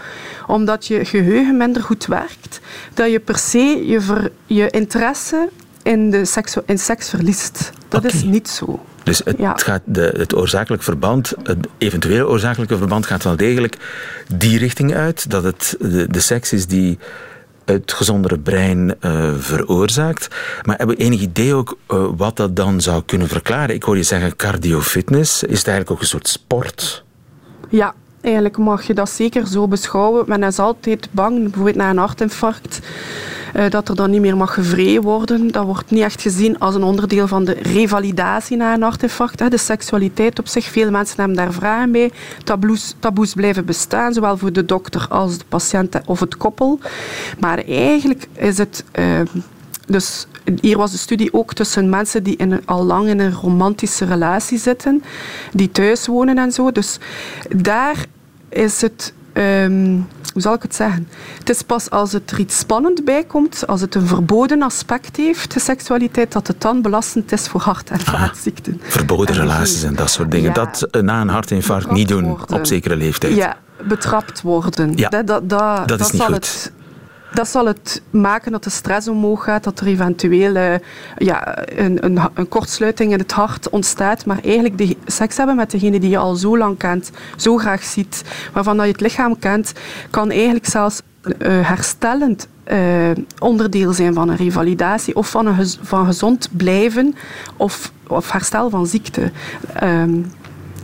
omdat 0.47 0.87
je 0.87 1.05
geheugen 1.05 1.57
minder 1.57 1.83
goed 1.83 2.07
werkt, 2.07 2.61
dat 2.95 3.11
je 3.11 3.21
per 3.21 3.39
se 3.39 3.83
je, 3.87 4.01
ver- 4.01 4.31
je 4.47 4.71
interesse 4.71 5.49
in, 5.83 6.11
de 6.11 6.25
seks, 6.25 6.57
in 6.67 6.79
seks 6.79 7.09
verliest. 7.11 7.71
Dat 7.89 8.05
is 8.05 8.23
niet 8.23 8.49
zo. 8.49 8.81
Dus 9.03 9.21
het, 9.25 9.39
Ja. 9.39 9.55
gaat 9.57 9.83
de, 9.85 10.15
het 10.17 10.35
oorzakelijk 10.35 10.83
verband, 10.83 11.33
het 11.43 11.67
eventueel 11.79 12.29
oorzakelijke 12.29 12.77
verband 12.77 13.07
gaat 13.07 13.25
wel 13.25 13.37
degelijk 13.37 13.77
die 14.35 14.59
richting 14.59 14.95
uit. 14.95 15.31
Dat 15.31 15.45
het 15.45 15.77
de, 15.79 16.07
de 16.11 16.21
seks 16.21 16.53
is 16.53 16.67
die 16.67 16.99
het 17.73 17.93
gezondere 17.93 18.39
brein 18.39 19.01
eh, 19.01 19.35
veroorzaakt. 19.39 20.29
Maar 20.63 20.77
hebben 20.77 20.97
we 20.97 21.03
enig 21.03 21.21
idee 21.21 21.55
ook 21.55 21.79
eh, 21.87 22.07
wat 22.17 22.37
dat 22.37 22.57
dan 22.57 22.81
zou 22.81 23.03
kunnen 23.07 23.29
verklaren? 23.29 23.75
Ik 23.75 23.83
hoor 23.83 23.97
je 23.97 24.03
zeggen 24.03 24.37
cardiofitness. 24.37 25.43
Is 25.43 25.59
het 25.59 25.67
eigenlijk 25.67 25.91
ook 25.91 26.01
een 26.01 26.07
soort 26.07 26.29
sport? 26.29 27.05
Ja, 27.69 27.95
eigenlijk 28.21 28.57
mag 28.57 28.83
je 28.83 28.95
dat 28.95 29.11
zeker 29.11 29.47
zo 29.47 29.69
beschouwen. 29.69 30.25
Men 30.27 30.43
is 30.43 30.59
altijd 30.59 31.09
bang, 31.11 31.43
bijvoorbeeld 31.43 31.77
na 31.77 31.91
een 31.91 31.97
hartinfarct, 31.97 32.81
dat 33.69 33.89
er 33.89 33.95
dan 33.95 34.11
niet 34.11 34.21
meer 34.21 34.37
mag 34.37 34.55
gevreden 34.55 35.03
worden. 35.03 35.53
Dat 35.53 35.65
wordt 35.65 35.91
niet 35.91 36.03
echt 36.03 36.23
gezien 36.23 36.59
als 36.59 36.75
een 36.75 36.83
onderdeel 36.83 37.29
van 37.29 37.45
de 37.45 37.57
revalidatie 37.63 38.57
na 38.57 38.75
een 38.75 38.83
hartinfarct. 38.83 39.41
hè. 39.41 39.49
De 39.49 39.57
seksualiteit 39.57 40.39
op 40.39 40.49
zich, 40.49 40.65
veel 40.65 40.91
mensen 40.91 41.17
hebben 41.17 41.37
daar 41.37 41.53
vragen 41.53 41.93
bij. 41.93 42.11
Taboes, 42.45 42.95
taboes 42.99 43.35
blijven 43.35 43.65
bestaan, 43.65 44.13
zowel 44.13 44.37
voor 44.37 44.53
de 44.53 44.65
dokter 44.65 45.07
als 45.09 45.39
de 45.39 45.45
patiënt 45.49 46.01
of 46.07 46.21
het 46.21 46.37
koppel. 46.37 46.79
Maar 47.39 47.59
eigenlijk 47.59 48.27
is 48.33 48.59
het... 48.59 48.85
eh, 48.93 49.21
dus 49.87 50.27
hier 50.61 50.77
was 50.77 50.91
de 50.91 50.99
studie 50.99 51.33
ook 51.33 51.55
tussen 51.55 51.89
mensen 51.89 52.23
die 52.23 52.39
al 52.65 52.85
lang 52.85 53.09
in 53.09 53.21
een 53.21 53.33
romantische 53.33 54.05
relatie 54.05 54.59
zitten, 54.59 55.03
die 55.53 55.71
thuis 55.71 56.07
wonen 56.07 56.39
en 56.39 56.53
zo. 56.53 56.73
Dus 56.73 56.99
daar 57.57 58.05
is 58.49 58.81
het, 58.81 59.13
ehm, 59.33 59.97
hoe 60.39 60.47
zal 60.47 60.57
ik 60.57 60.63
het 60.63 60.75
zeggen? 60.75 61.09
Het 61.39 61.51
is 61.51 61.63
pas 61.63 61.91
als 61.91 62.13
het 62.13 62.31
er 62.31 62.39
iets 62.39 62.59
spannend 62.59 63.05
bij 63.05 63.25
komt, 63.25 63.67
als 63.67 63.81
het 63.81 63.95
een 63.95 64.07
verboden 64.07 64.63
aspect 64.63 65.17
heeft, 65.17 65.53
de 65.53 65.61
seksualiteit, 65.61 66.33
dat 66.33 66.47
het 66.47 66.61
dan 66.61 66.83
belastend 66.83 67.33
is 67.33 67.49
voor 67.49 67.61
hart- 67.61 67.91
en 67.91 68.01
vaatziekten. 68.01 68.81
Verboden 68.83 69.35
En 69.35 69.41
relaties 69.41 69.83
en 69.83 69.95
dat 69.95 70.11
soort 70.11 70.31
dingen. 70.31 70.49
Ja. 70.49 70.55
Dat 70.55 70.83
eh, 70.83 71.03
na 71.03 71.21
een 71.21 71.29
hartinfarct 71.29 71.91
niet 71.91 72.09
doen 72.09 72.25
worden. 72.25 72.57
op 72.57 72.67
zekere 72.67 72.97
leeftijd. 72.97 73.35
Ja, 73.35 73.57
betrapt 73.89 74.43
worden. 74.43 74.97
Ja, 74.97 75.09
dat, 75.09 75.27
dat, 75.27 75.49
dat, 75.49 75.89
dat 75.89 76.01
is 76.01 76.11
niet 76.11 76.23
zal 76.23 76.31
goed. 76.33 76.47
Het, 76.47 76.73
dat 77.33 77.49
zal 77.49 77.67
het 77.67 78.03
maken 78.11 78.53
dat 78.53 78.65
de 78.65 78.71
stress 78.71 79.09
omhoog 79.09 79.45
gaat, 79.45 79.65
dat 79.65 79.81
er 79.81 79.87
eventueel 79.87 80.55
eh, 80.55 80.75
ja, 81.17 81.69
een, 81.79 82.05
een, 82.05 82.21
een 82.35 82.49
kortsluiting 82.49 83.13
in 83.13 83.19
het 83.19 83.33
hart 83.33 83.69
ontstaat. 83.69 84.27
Maar 84.27 84.39
eigenlijk 84.45 84.79
de, 84.79 84.97
seks 85.07 85.37
hebben 85.37 85.57
met 85.57 85.71
degene 85.71 86.01
die 86.01 86.11
je 86.11 86.19
al 86.19 86.35
zo 86.35 86.59
lang 86.59 86.79
kent, 86.79 87.11
zo 87.37 87.57
graag 87.57 87.85
ziet, 87.85 88.25
waarvan 88.53 88.77
dat 88.77 88.87
je 88.87 88.93
het 88.93 89.01
lichaam 89.01 89.39
kent, 89.39 89.73
kan 90.11 90.31
eigenlijk 90.31 90.67
zelfs 90.67 91.01
eh, 91.39 91.69
herstellend 91.69 92.49
eh, 92.65 93.11
onderdeel 93.39 93.93
zijn 93.93 94.15
van 94.15 94.29
een 94.29 94.37
revalidatie 94.37 95.17
of 95.17 95.31
van, 95.31 95.47
een 95.47 95.67
van 95.81 96.07
gezond 96.07 96.49
blijven 96.53 97.15
of, 97.57 97.93
of 98.07 98.33
herstel 98.33 98.71
van 98.71 98.87
ziekte. 98.87 99.31
Ehm, 99.75 100.21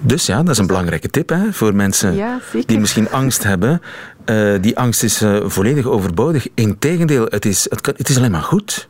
Dus 0.06 0.26
ja, 0.26 0.42
dat 0.42 0.48
is 0.48 0.58
een 0.58 0.66
belangrijke 0.66 1.08
tip 1.10 1.28
hè, 1.28 1.52
voor 1.52 1.74
mensen 1.74 2.14
Ja, 2.14 2.40
die 2.66 2.78
misschien 2.78 3.10
angst 3.10 3.42
hebben. 3.42 3.82
Eh, 4.24 4.52
die 4.60 4.78
angst 4.78 5.02
is 5.02 5.22
eh, 5.22 5.36
volledig 5.44 5.86
overbodig. 5.86 6.46
Integendeel, 6.54 7.26
het 7.28 7.44
is, 7.44 7.66
het, 7.70 7.80
kan, 7.80 7.94
het 7.96 8.08
is 8.08 8.16
alleen 8.16 8.30
maar 8.30 8.42
goed. 8.42 8.88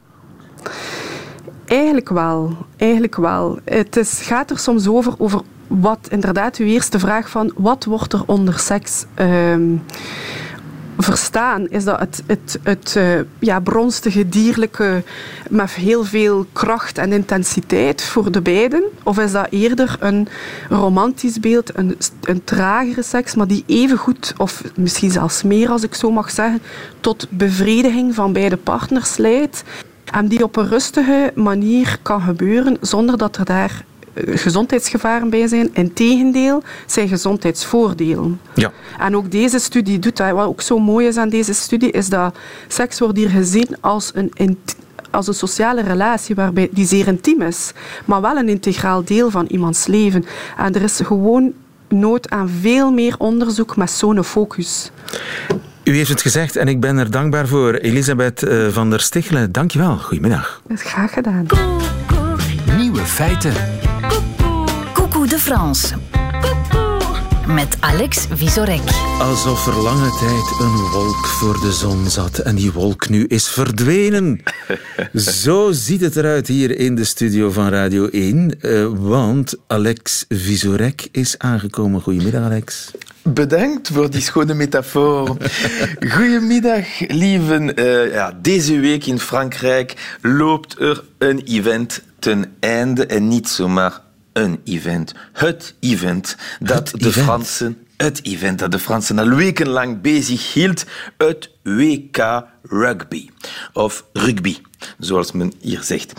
Eigenlijk 1.65 2.09
wel, 2.09 2.57
eigenlijk 2.77 3.17
wel. 3.17 3.59
Het 3.65 3.97
is, 3.97 4.21
gaat 4.23 4.51
er 4.51 4.59
soms 4.59 4.89
over, 4.89 5.15
over 5.19 5.41
wat, 5.67 6.09
inderdaad, 6.11 6.57
uw 6.57 6.67
eerste 6.67 6.99
vraag 6.99 7.31
van 7.31 7.53
wat 7.57 7.85
wordt 7.85 8.13
er 8.13 8.23
onder 8.27 8.59
seks 8.59 9.05
ehm, 9.15 9.77
verstaan? 10.99 11.69
Is 11.69 11.85
dat 11.85 11.99
het, 11.99 12.23
het, 12.27 12.59
het 12.63 12.95
uh, 12.99 13.21
ja, 13.39 13.61
bronstige, 13.61 14.29
dierlijke, 14.29 15.03
met 15.51 15.71
heel 15.71 16.05
veel 16.05 16.47
kracht 16.53 16.99
en 16.99 17.13
intensiteit 17.13 18.03
voor 18.03 18.33
de 18.33 18.41
beiden? 18.41 18.83
Of 19.03 19.19
is 19.19 19.33
dat 19.33 19.47
eerder 19.51 19.97
een 20.01 20.29
romantisch 20.69 21.41
beeld, 21.41 21.79
een, 21.79 21.99
een 22.23 22.45
tragere 22.45 23.03
seks, 23.03 23.35
maar 23.35 23.47
die 23.47 23.65
even 23.67 23.99
goed, 23.99 24.35
of 24.37 24.63
misschien 24.77 25.11
zelfs 25.11 25.43
meer 25.43 25.71
als 25.71 25.83
ik 25.83 25.95
zo 25.95 26.11
mag 26.11 26.31
zeggen, 26.31 26.63
tot 27.01 27.27
bevrediging 27.31 28.15
van 28.15 28.33
beide 28.33 28.57
partners 28.57 29.17
leidt? 29.17 29.63
En 30.05 30.29
die 30.29 30.43
op 30.43 30.57
een 30.57 30.69
rustige 30.69 31.33
manier 31.35 31.99
kan 32.03 32.21
gebeuren 32.21 32.77
zonder 32.81 33.19
dat 33.19 33.37
er 33.37 33.45
daar 33.45 33.85
gezondheidsgevaren 34.15 35.31
bij 35.31 35.47
zijn. 35.47 35.71
Integendeel, 35.73 36.63
zijn 36.87 37.09
gezondheidsvoordelen. 37.09 38.41
Ja. 38.55 38.73
En 38.99 39.17
ook 39.17 39.31
deze 39.31 39.59
studie 39.59 39.99
doet 39.99 40.17
dat. 40.17 40.31
Wat 40.31 40.47
ook 40.47 40.61
zo 40.61 40.79
mooi 40.79 41.07
is 41.07 41.17
aan 41.17 41.29
deze 41.29 41.55
studie, 41.55 41.91
is 41.91 42.09
dat 42.09 42.37
seks 42.69 42.99
wordt 42.99 43.17
hier 43.17 43.29
gezien 43.29 43.69
als 43.81 44.13
een, 44.15 44.59
als 45.11 45.27
een 45.27 45.35
sociale 45.35 45.83
relatie 45.83 46.35
waarbij, 46.35 46.69
die 46.73 46.87
zeer 46.87 47.07
intiem 47.07 47.43
is, 47.43 47.73
maar 48.05 48.21
wel 48.21 48.37
een 48.37 48.49
integraal 48.49 49.05
deel 49.05 49.31
van 49.31 49.47
iemands 49.47 49.87
leven. 49.87 50.25
En 50.57 50.75
er 50.75 50.83
is 50.83 51.01
gewoon 51.05 51.53
nood 51.89 52.31
aan 52.31 52.49
veel 52.49 52.91
meer 52.91 53.15
onderzoek 53.19 53.77
met 53.77 53.91
zo'n 53.91 54.25
focus. 54.25 54.91
U 55.85 55.97
heeft 55.97 56.09
het 56.09 56.23
gezegd 56.23 56.57
en 56.57 56.69
ik 56.69 56.81
ben 56.81 56.99
er 56.99 57.11
dankbaar 57.11 57.49
voor. 57.49 57.75
Elisabeth 57.75 58.43
eh, 58.43 58.69
van 58.69 58.91
der 58.91 59.01
Stichelen, 59.01 59.53
dankjewel. 59.53 59.97
Goedemiddag. 59.97 60.63
Dat 60.69 60.79
is 60.79 60.85
graag 60.85 61.13
gedaan. 61.13 61.47
Nieuwe 62.77 63.01
feiten. 63.01 63.53
Coucou 65.25 65.39
de 65.39 65.39
France. 65.39 65.95
Met 67.47 67.77
Alex 67.81 68.27
Visorek. 68.31 68.81
Alsof 69.21 69.67
er 69.67 69.83
lange 69.83 70.11
tijd 70.11 70.61
een 70.61 70.91
wolk 70.93 71.27
voor 71.27 71.61
de 71.61 71.73
zon 71.73 72.11
zat 72.11 72.39
en 72.39 72.55
die 72.55 72.73
wolk 72.73 73.09
nu 73.09 73.25
is 73.25 73.49
verdwenen. 73.49 74.43
Zo 75.43 75.73
ziet 75.73 76.01
het 76.01 76.17
eruit 76.17 76.47
hier 76.47 76.79
in 76.79 76.95
de 76.95 77.05
studio 77.05 77.51
van 77.51 77.69
Radio 77.69 78.09
1, 78.09 78.55
uh, 78.61 78.87
want 78.99 79.55
Alex 79.67 80.25
Visorek 80.29 81.09
is 81.13 81.39
aangekomen. 81.39 82.01
Goedemiddag, 82.01 82.43
Alex. 82.43 82.91
Bedankt 83.23 83.89
voor 83.89 84.11
die 84.11 84.21
schone 84.21 84.55
metafoor. 84.55 85.37
Goedemiddag, 86.09 86.87
lieven. 87.09 87.81
Uh, 87.81 88.13
ja, 88.13 88.39
deze 88.43 88.79
week 88.79 89.07
in 89.07 89.19
Frankrijk 89.19 90.17
loopt 90.23 90.81
er 90.81 91.05
een 91.19 91.43
event 91.45 92.03
ten 92.19 92.55
einde 92.61 93.07
en 93.07 93.29
niet 93.29 93.49
zomaar 93.49 94.04
een 94.35 94.61
event. 94.65 95.15
Het 95.33 95.75
event 95.81 96.37
dat 96.61 96.91
Het 96.91 97.01
de 97.01 97.09
event. 97.09 97.25
Fransen... 97.25 97.79
Het 97.97 98.21
event 98.23 98.59
dat 98.59 98.71
de 98.71 98.79
Fransen 98.79 99.19
al 99.19 99.29
wekenlang 99.29 100.01
bezig 100.01 100.53
hield. 100.53 100.85
Het 101.17 101.51
WK 101.63 102.45
Rugby. 102.63 103.29
Of 103.73 104.05
rugby, 104.13 104.57
zoals 104.99 105.33
men 105.33 105.53
hier 105.61 105.83
zegt. 105.83 106.13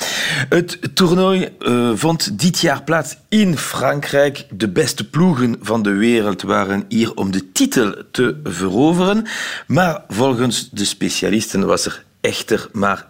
Het 0.49 0.79
toernooi 0.93 1.49
uh, 1.59 1.91
vond 1.95 2.39
dit 2.39 2.59
jaar 2.59 2.83
plaats 2.83 3.17
in 3.29 3.57
Frankrijk. 3.57 4.45
De 4.49 4.69
beste 4.69 5.09
ploegen 5.09 5.55
van 5.61 5.83
de 5.83 5.93
wereld 5.93 6.41
waren 6.41 6.85
hier 6.87 7.13
om 7.15 7.31
de 7.31 7.51
titel 7.51 7.93
te 8.11 8.39
veroveren. 8.43 9.25
Maar 9.67 10.03
volgens 10.07 10.69
de 10.69 10.85
specialisten 10.85 11.65
was 11.65 11.85
er 11.85 12.03
echter 12.21 12.69
maar 12.71 13.07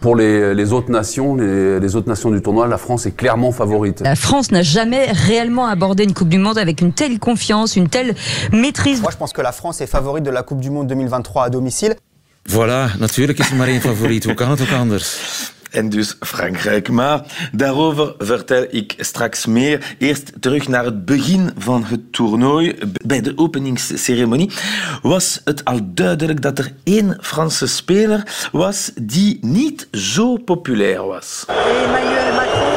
Pour 0.00 0.14
les, 0.14 0.54
les 0.54 0.72
autres 0.72 0.90
nations, 0.90 1.34
les, 1.34 1.80
les, 1.80 1.96
autres 1.96 2.08
nations 2.08 2.30
du 2.30 2.40
tournoi, 2.40 2.68
la 2.68 2.78
France 2.78 3.04
est 3.04 3.16
clairement 3.16 3.50
favorite. 3.50 4.00
La 4.00 4.14
France 4.14 4.52
n'a 4.52 4.62
jamais 4.62 5.10
réellement 5.10 5.66
abordé 5.66 6.04
une 6.04 6.14
Coupe 6.14 6.28
du 6.28 6.38
Monde 6.38 6.56
avec 6.56 6.80
une 6.80 6.92
telle 6.92 7.18
confiance, 7.18 7.74
une 7.74 7.88
telle 7.88 8.14
maîtrise. 8.52 9.02
Moi, 9.02 9.10
je 9.10 9.16
pense 9.16 9.32
que 9.32 9.42
la 9.42 9.50
France 9.50 9.80
est 9.80 9.88
favorite 9.88 10.22
de 10.22 10.30
la 10.30 10.44
Coupe 10.44 10.60
du 10.60 10.70
Monde 10.70 10.86
2023 10.86 11.44
à 11.44 11.50
domicile. 11.50 11.96
Voilà, 12.44 12.90
natuurlijk 12.98 13.38
is 13.38 13.50
één 13.66 13.80
favoriet. 13.80 14.24
Hoe 14.24 14.34
kan 14.34 14.50
het 14.50 14.60
ook 14.60 14.72
anders? 14.72 15.51
En 15.72 15.88
dus 15.88 16.16
Frankrijk. 16.20 16.88
Maar 16.88 17.22
daarover 17.52 18.14
vertel 18.18 18.66
ik 18.70 18.94
straks 18.98 19.46
meer. 19.46 19.94
Eerst 19.98 20.32
terug 20.40 20.68
naar 20.68 20.84
het 20.84 21.04
begin 21.04 21.50
van 21.58 21.84
het 21.84 22.12
toernooi. 22.12 22.78
Bij 23.06 23.20
de 23.20 23.32
openingsceremonie 23.36 24.50
was 25.02 25.40
het 25.44 25.64
al 25.64 25.80
duidelijk 25.84 26.42
dat 26.42 26.58
er 26.58 26.72
één 26.84 27.18
Franse 27.20 27.66
speler 27.66 28.48
was 28.52 28.90
die 28.94 29.38
niet 29.40 29.88
zo 29.90 30.36
populair 30.36 31.06
was. 31.06 31.44
Emmanuel 31.48 32.34
Macron 32.34 32.72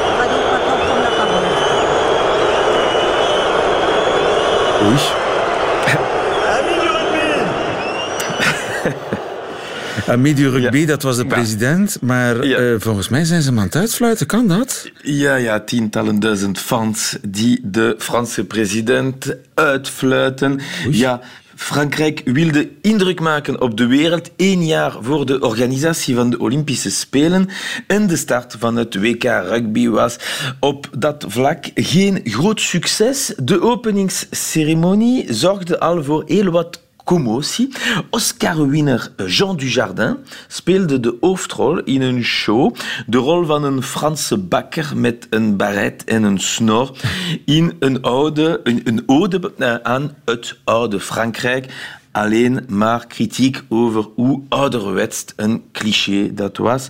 donc 9.96 10.08
maintenant 10.08 10.08
prendre 10.08 10.08
la 10.08 10.08
parole. 10.08 10.08
Oei. 10.08 10.14
Ami 10.14 10.34
du 10.34 10.50
rugby, 10.50 10.78
ja. 10.78 10.86
dat 10.86 11.04
was 11.04 11.18
de 11.18 11.26
president. 11.26 11.98
Maar 12.02 12.46
ja. 12.46 12.60
uh, 12.60 12.76
volgens 12.80 13.10
mij 13.10 13.26
zijn 13.26 13.42
ze 13.42 13.50
hem 13.50 13.60
aan 13.60 13.66
het 13.66 13.76
uitfluiten. 13.76 14.28
Kan 14.28 14.48
dat? 14.48 14.92
Ja, 15.02 15.36
ja, 15.36 15.60
tientallen 15.60 16.20
duizend 16.20 16.60
fans 16.60 17.18
die 17.28 17.60
de 17.64 17.96
Franse 17.98 18.46
president 18.46 19.36
uitfluiten. 19.54 20.60
Oei. 20.86 20.98
Ja, 20.98 21.22
Frankrijk 21.56 22.22
wilde 22.26 22.70
indruk 22.82 23.20
maken 23.20 23.62
op 23.62 23.78
de 23.78 23.88
wereld 23.88 24.32
één 24.36 24.66
jaar 24.66 24.94
voor 25.02 25.26
de 25.26 25.40
organisatie 25.40 26.16
van 26.16 26.30
de 26.30 26.40
Olympische 26.40 26.92
Spelen. 26.92 27.50
En 27.88 28.08
de 28.08 28.16
start 28.16 28.56
van 28.60 28.76
het 28.76 28.96
WK 28.96 29.24
Rugby 29.24 29.88
was 29.88 30.18
op 30.60 30.90
dat 30.98 31.26
vlak 31.28 31.66
geen 31.76 32.22
groot 32.24 32.62
succes. 32.62 33.34
De 33.44 33.62
openingsceremonie 33.62 35.34
zorgde 35.34 35.80
al 35.80 36.04
voor 36.04 36.24
heel 36.26 36.52
wat 36.52 36.85
commotie. 37.06 37.70
Oscar-winner 38.10 39.12
Jean 39.28 39.58
Dujardin 39.58 40.18
speelde 40.48 41.00
de 41.00 41.18
hoofdrol 41.20 41.80
in 41.80 42.02
een 42.02 42.24
show. 42.24 42.76
De 43.08 43.18
rol 43.18 43.46
van 43.46 43.64
een 43.64 43.84
Franse 43.84 44.38
bakker 44.38 44.92
met 44.96 45.28
een 45.30 45.58
baret 45.58 46.04
en 46.04 46.24
een 46.24 46.40
snor. 46.40 46.98
In 47.46 47.76
een, 47.80 48.02
oude, 48.02 48.60
een, 48.64 48.82
een 48.84 49.04
ode 49.06 49.52
aan 49.84 50.16
het 50.26 50.58
oude 50.64 51.00
Frankrijk. 51.00 51.74
Alleen 52.16 52.66
maar 52.68 53.08
kritiek 53.08 53.62
over 53.70 54.08
hoe 54.16 54.42
ouderwets 54.50 55.26
een 55.36 55.64
cliché 55.72 56.34
dat 56.34 56.58
was. 56.58 56.88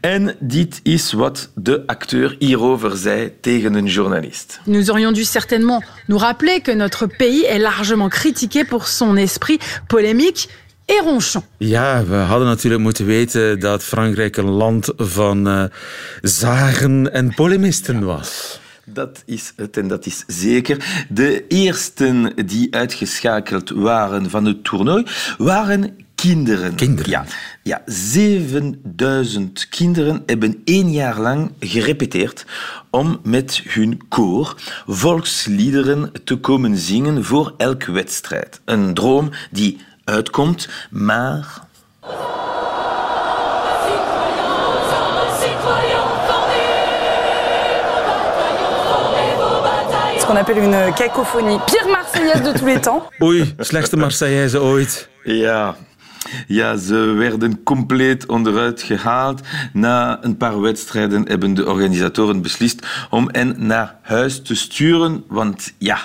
En 0.00 0.36
dit 0.40 0.80
is 0.82 1.12
wat 1.12 1.50
de 1.54 1.86
acteur 1.86 2.36
hierover 2.38 2.96
zei 2.96 3.32
tegen 3.40 3.74
een 3.74 3.86
journalist. 3.86 4.60
Nous 4.64 4.88
aurions 4.88 5.18
dû 5.18 5.24
certainement 5.24 5.84
nous 6.06 6.22
rappeler 6.22 6.60
que 6.60 6.74
notre 6.74 7.06
pays 7.06 7.44
est 7.44 7.60
largement 7.60 8.10
critiqué 8.10 8.64
pour 8.64 8.86
son 8.86 9.16
esprit 9.16 9.58
polémique 9.86 10.48
et 10.84 11.00
ronchon. 11.04 11.42
Ja, 11.56 12.04
we 12.04 12.14
hadden 12.16 12.48
natuurlijk 12.48 12.82
moeten 12.82 13.06
weten 13.06 13.60
dat 13.60 13.82
Frankrijk 13.82 14.36
een 14.36 14.50
land 14.50 14.92
van 14.96 15.48
uh, 15.48 15.64
zagen 16.20 17.12
en 17.12 17.34
polemisten 17.34 18.04
was. 18.04 18.60
Dat 18.84 19.22
is 19.26 19.52
het 19.56 19.76
en 19.76 19.88
dat 19.88 20.06
is 20.06 20.24
zeker. 20.26 21.04
De 21.08 21.46
eersten 21.46 22.46
die 22.46 22.74
uitgeschakeld 22.74 23.70
waren 23.70 24.30
van 24.30 24.44
het 24.44 24.64
toernooi 24.64 25.06
waren 25.38 25.96
kinderen. 26.14 26.74
Kinderen? 26.74 27.10
Ja. 27.10 27.24
ja, 27.62 27.82
7000 27.86 29.68
kinderen 29.68 30.22
hebben 30.26 30.60
één 30.64 30.92
jaar 30.92 31.20
lang 31.20 31.52
gerepeteerd 31.60 32.46
om 32.90 33.20
met 33.22 33.62
hun 33.64 34.00
koor 34.08 34.54
volksliederen 34.86 36.12
te 36.24 36.36
komen 36.36 36.76
zingen 36.76 37.24
voor 37.24 37.54
elke 37.56 37.92
wedstrijd. 37.92 38.60
Een 38.64 38.94
droom 38.94 39.30
die 39.50 39.78
uitkomt, 40.04 40.68
maar... 40.90 41.70
qu'on 50.32 50.38
appelle 50.38 50.58
une 50.58 50.94
cacophonie. 50.94 51.58
Pire 51.66 51.88
marseillaise 51.90 52.42
de 52.42 52.58
tous 52.58 52.66
les 52.66 52.80
temps. 52.80 53.02
Oei, 53.20 53.54
slechtste 53.60 53.96
marseillaise 53.96 54.56
ooit. 54.56 55.08
Ja. 55.24 55.76
Ja, 56.46 56.76
ze 56.76 56.96
werden 56.96 57.62
compleet 57.62 58.26
onderuit 58.26 58.82
gehaald. 58.82 59.40
Na 59.72 60.18
een 60.22 60.36
paar 60.36 60.60
wedstrijden 60.60 61.28
hebben 61.28 61.54
de 61.54 61.66
organisatoren 61.66 62.42
beslist 62.42 62.86
om 63.10 63.28
hen 63.32 63.54
naar 63.58 63.96
huis 64.02 64.42
te 64.42 64.54
sturen, 64.54 65.24
want 65.28 65.72
ja... 65.78 65.98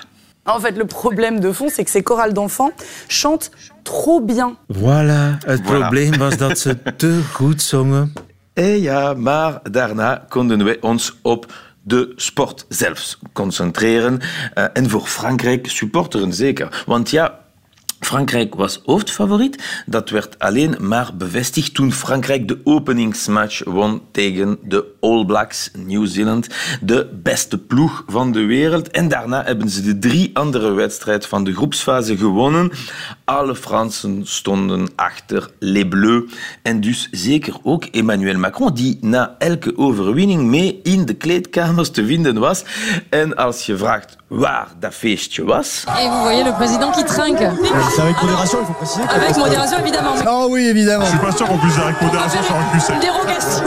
En 0.43 0.61
fait, 0.61 0.77
le 0.77 0.85
problème 0.85 1.39
de 1.39 1.53
fond, 1.53 1.69
c'est 1.69 1.83
que 1.83 1.91
ces 1.91 2.03
chorales 2.03 2.33
d'enfants 2.33 2.71
chantent 3.07 3.51
trop 3.83 4.25
bien. 4.25 4.57
Voilà, 4.67 5.37
het 5.45 5.59
voilà. 5.59 5.63
probleem 5.63 6.17
was 6.17 6.37
dat 6.37 6.59
ze 6.59 6.77
te 6.97 7.21
goed 7.33 7.61
zongen. 7.61 8.13
Eh 8.57 8.81
ja, 8.81 9.13
maar 9.13 9.59
daarna 9.71 10.25
konden 10.29 10.63
wij 10.63 10.77
ons 10.81 11.17
op 11.21 11.45
de 11.87 12.13
sport 12.15 12.65
zelf 12.69 13.17
concentreren. 13.33 14.19
Uh, 14.21 14.65
en 14.73 14.89
voor 14.89 15.05
Frankrijk 15.05 15.69
supporteren 15.69 16.33
zeker. 16.33 16.83
Want 16.85 17.09
ja, 17.09 17.39
Frankrijk 17.99 18.55
was 18.55 18.81
hoofdfavoriet. 18.85 19.83
Dat 19.85 20.09
werd 20.09 20.39
alleen 20.39 20.75
maar 20.79 21.11
bevestigd 21.17 21.73
toen 21.73 21.91
Frankrijk 21.91 22.47
de 22.47 22.59
openingsmatch 22.63 23.63
won 23.63 24.01
tegen 24.11 24.57
de 24.63 24.85
All 24.99 25.25
Blacks 25.25 25.71
Nieuw-Zeeland. 25.73 26.47
De 26.81 27.19
beste 27.23 27.57
ploeg 27.57 28.03
van 28.07 28.31
de 28.31 28.45
wereld. 28.45 28.89
En 28.89 29.07
daarna 29.07 29.43
hebben 29.43 29.69
ze 29.69 29.81
de 29.81 29.99
drie 29.99 30.29
andere 30.33 30.71
wedstrijden 30.71 31.29
van 31.29 31.43
de 31.43 31.53
groepsfase 31.53 32.17
gewonnen. 32.17 32.71
Alle 33.23 33.55
Fransen 33.55 34.21
stonden 34.25 34.89
achter 34.95 35.49
Les 35.59 35.87
Bleus. 35.87 36.23
En 36.61 36.81
dus 36.81 37.07
zeker 37.11 37.55
ook 37.63 37.85
Emmanuel 37.85 38.37
Macron, 38.37 38.73
die 38.73 38.97
na 39.01 39.35
elke 39.37 39.77
overwinning 39.77 40.43
mee 40.43 40.79
in 40.83 41.05
de 41.05 41.13
kleedkamers 41.13 41.89
te 41.89 42.05
vinden 42.05 42.39
was. 42.39 42.63
En 43.09 43.35
als 43.35 43.65
je 43.65 43.77
vraagt 43.77 44.16
waar 44.27 44.67
dat 44.79 44.93
feestje 44.93 45.43
was... 45.43 45.83
Et 45.87 46.07
vous 46.09 46.21
voyez 46.21 46.43
le 46.43 46.53
président 46.53 46.91
qui 46.91 47.03
trinque. 47.03 47.39
C'est 47.95 48.01
avec 48.01 48.21
modération, 48.21 48.59
il 48.61 48.65
faut 48.65 48.73
préciser. 48.73 49.03
Avec 49.09 49.35
modération, 49.37 49.77
évidemment. 49.79 50.13
Oh 50.27 50.47
oui, 50.51 50.67
évidemment. 50.67 51.05
Je 51.05 51.09
suis 51.09 51.19
pas 51.19 51.31
sûr 51.37 51.47
qu'on 51.47 51.57
puisse 51.59 51.73
dire 51.75 51.83
avec 51.85 52.01
modération 52.01 52.43
sur 52.43 52.55
un 52.55 52.63
cul 52.71 52.93
Une 52.93 52.99
dérogation. 52.99 53.63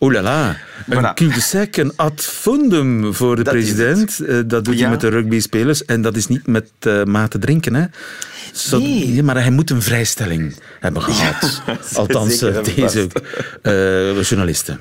Oh 0.00 0.10
la 0.10 0.22
la. 0.22 0.54
Een 0.88 1.14
cul-de-sac, 1.14 1.76
een 1.76 1.92
ad 1.96 2.20
fundum 2.20 3.14
voor 3.14 3.36
de 3.36 3.42
Dat 3.42 3.52
president. 3.54 4.20
Eh, 4.20 4.38
Dat 4.46 4.64
doet 4.64 4.74
Ja. 4.74 4.80
hij 4.80 4.90
met 4.90 5.00
de 5.00 5.08
rugbyspelers. 5.08 5.84
En 5.84 6.02
dat 6.02 6.16
is 6.16 6.26
niet 6.26 6.46
met 6.46 6.70
eh 6.80 7.02
mate 7.04 7.38
drinken. 7.38 7.74
Hè. 7.74 7.84
Zo- 8.52 8.78
Nee. 8.78 9.14
Ja, 9.14 9.22
maar 9.22 9.34
hij 9.40 9.50
moet 9.50 9.70
een 9.70 9.82
vrijstelling 9.82 10.56
hebben 10.80 11.02
gehad. 11.02 11.62
Althans, 11.96 12.42
eh, 12.42 12.56
en 12.56 12.62
deze 12.76 13.08
eh, 13.62 14.22
journalisten. 14.22 14.80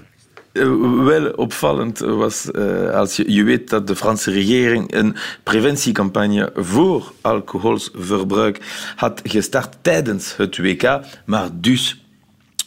Eh, 0.53 1.03
wel 1.03 1.31
opvallend 1.31 1.99
was, 1.99 2.51
eh, 2.51 2.89
als 2.89 3.15
je, 3.15 3.31
je 3.31 3.43
weet 3.43 3.69
dat 3.69 3.87
de 3.87 3.95
Franse 3.95 4.31
regering 4.31 4.93
een 4.93 5.15
preventiecampagne 5.43 6.51
voor 6.55 7.13
alcoholverbruik 7.21 8.59
had 8.95 9.21
gestart 9.23 9.77
tijdens 9.81 10.35
het 10.35 10.57
WK, 10.57 10.99
maar 11.25 11.49
dus 11.53 12.03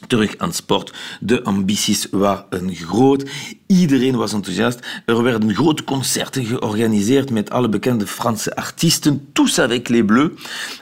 terug 0.07 0.39
aan 0.39 0.53
sport. 0.53 0.93
De 1.21 1.43
ambities 1.43 2.07
waren 2.11 2.75
groot. 2.75 3.31
Iedereen 3.67 4.17
was 4.17 4.33
enthousiast. 4.33 4.79
Er 5.07 5.23
werden 5.23 5.55
grote 5.55 5.85
concerten 5.85 6.45
georganiseerd 6.45 7.31
met 7.31 7.51
alle 7.51 7.69
bekende 7.69 8.07
Franse 8.07 8.57
artiesten. 8.57 9.29
Tous 9.33 9.59
avec 9.59 9.89
les 9.89 10.05
Bleus. 10.05 10.31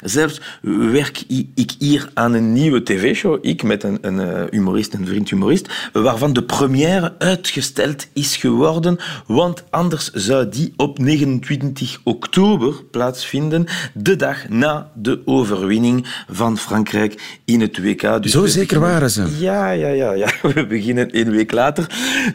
Zelfs 0.03 0.41
werk 0.62 1.23
ik 1.55 1.71
hier 1.79 2.11
aan 2.14 2.33
een 2.35 2.53
nieuwe 2.53 2.83
tv-show. 2.83 3.38
Ik 3.41 3.62
met 3.62 3.83
een, 3.83 3.99
een 4.00 4.21
eh, 4.21 4.43
humorist, 4.50 4.95
een 4.95 5.07
vriend 5.07 5.31
humorist, 5.31 5.69
waarvan 5.93 6.33
de 6.33 6.43
première 6.43 7.14
uitgesteld 7.19 8.07
is 8.12 8.37
geworden, 8.37 8.99
want 9.26 9.64
anders 9.71 10.11
zou 10.12 10.49
die 10.49 10.73
op 10.76 10.99
29 10.99 12.00
oktober 12.05 12.75
plaatsvinden, 12.91 13.67
de 13.95 14.17
dag 14.17 14.49
na 14.49 14.91
de 14.95 15.21
overwinning 15.25 16.07
van 16.31 16.59
Frankrijk 16.59 17.38
in 17.45 17.61
het 17.61 17.79
WK. 17.79 18.23
Dus 18.23 18.33
Zo 18.33 18.47
zeker 18.47 18.67
beginnen- 18.67 18.81
waren 18.91 19.11
ze. 19.11 19.26
ja, 19.38 19.71
ja, 19.71 19.88
ja, 19.88 20.12
ja. 20.12 20.29
We 20.55 20.67
beginnen 20.67 21.11
één 21.11 21.31
week 21.31 21.53
later. 21.53 21.87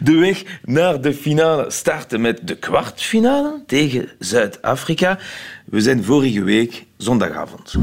De 0.01 0.13
weg 0.15 0.38
naar 0.65 1.01
de 1.01 1.13
finale 1.13 1.65
startte 1.67 2.17
met 2.17 2.39
de 2.48 2.55
kwartfinale 2.55 3.62
tegen 3.65 4.10
Zuid-Afrika. 4.19 5.17
We 5.65 5.81
zijn 5.81 6.03
vorige 6.03 6.43
week 6.43 6.86
zondagavond. 6.98 7.75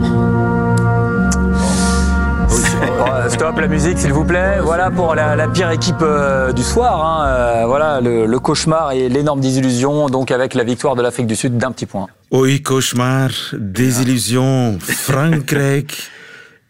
Bon, 2.99 3.31
stop 3.31 3.59
la 3.59 3.67
musique 3.69 3.99
s'il 3.99 4.13
vous 4.13 4.25
plaît. 4.27 4.61
Voilà 4.63 4.91
pour 4.91 5.15
la, 5.15 5.35
la 5.37 5.49
pire 5.49 5.71
équipe 5.71 6.03
euh, 6.03 6.53
du 6.53 6.63
soir. 6.63 6.95
hein. 7.05 7.27
Euh, 7.29 7.67
voilà 7.67 8.01
le, 8.01 8.27
le 8.27 8.39
cauchemar 8.39 8.93
et 8.93 9.09
l'énorme 9.09 9.41
désillusion. 9.41 10.09
Donc 10.09 10.31
avec 10.31 10.55
la 10.55 10.65
victoire 10.65 10.95
de 10.95 11.03
l'Afrique 11.03 11.27
du 11.27 11.37
Sud 11.37 11.57
d'un 11.59 11.73
petit 11.73 11.87
point. 11.87 12.07
Oei, 12.31 12.63
cauchemar, 12.63 13.31
desillusion. 13.53 14.79
Frankrijk 15.07 16.11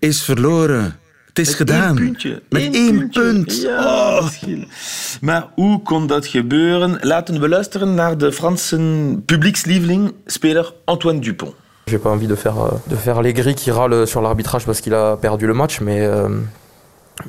is 0.01 0.23
verloren. 0.27 0.95
Het 1.37 1.47
is 1.49 1.55
gedaan. 1.55 1.97
Eén 1.97 2.05
puntje. 2.05 2.43
Met 2.49 2.75
één 2.75 2.99
puntje. 2.99 3.21
punt. 3.21 3.61
Ja, 3.63 3.85
Oh. 4.19 4.29
Maar 5.21 5.47
hoe 5.55 5.83
kon 5.83 6.07
dat 6.07 6.27
gebeuren? 6.27 6.99
Laten 7.01 7.41
we 7.41 7.49
luisteren 7.49 7.95
naar 7.95 8.19
de 8.19 8.33
Franse 8.33 8.77
publiekslieveling, 9.27 10.13
speler 10.27 10.73
Antoine 10.85 11.21
Dupont. 11.21 11.55
J'ai 11.85 11.99
pas 11.99 12.13
envie 12.13 12.29
de 12.29 12.37
faire, 12.37 12.57
euh, 12.59 12.73
de 12.89 12.97
faire 12.97 13.21
l'aigri 13.23 13.55
qui 13.55 13.71
râle 13.71 14.07
sur 14.07 14.21
l'arbitrage 14.21 14.65
parce 14.65 14.81
qu'il 14.81 14.95
a 14.95 15.17
perdu 15.17 15.47
le 15.47 15.53
match, 15.55 15.81
mais, 15.81 16.01
euh, 16.07 16.29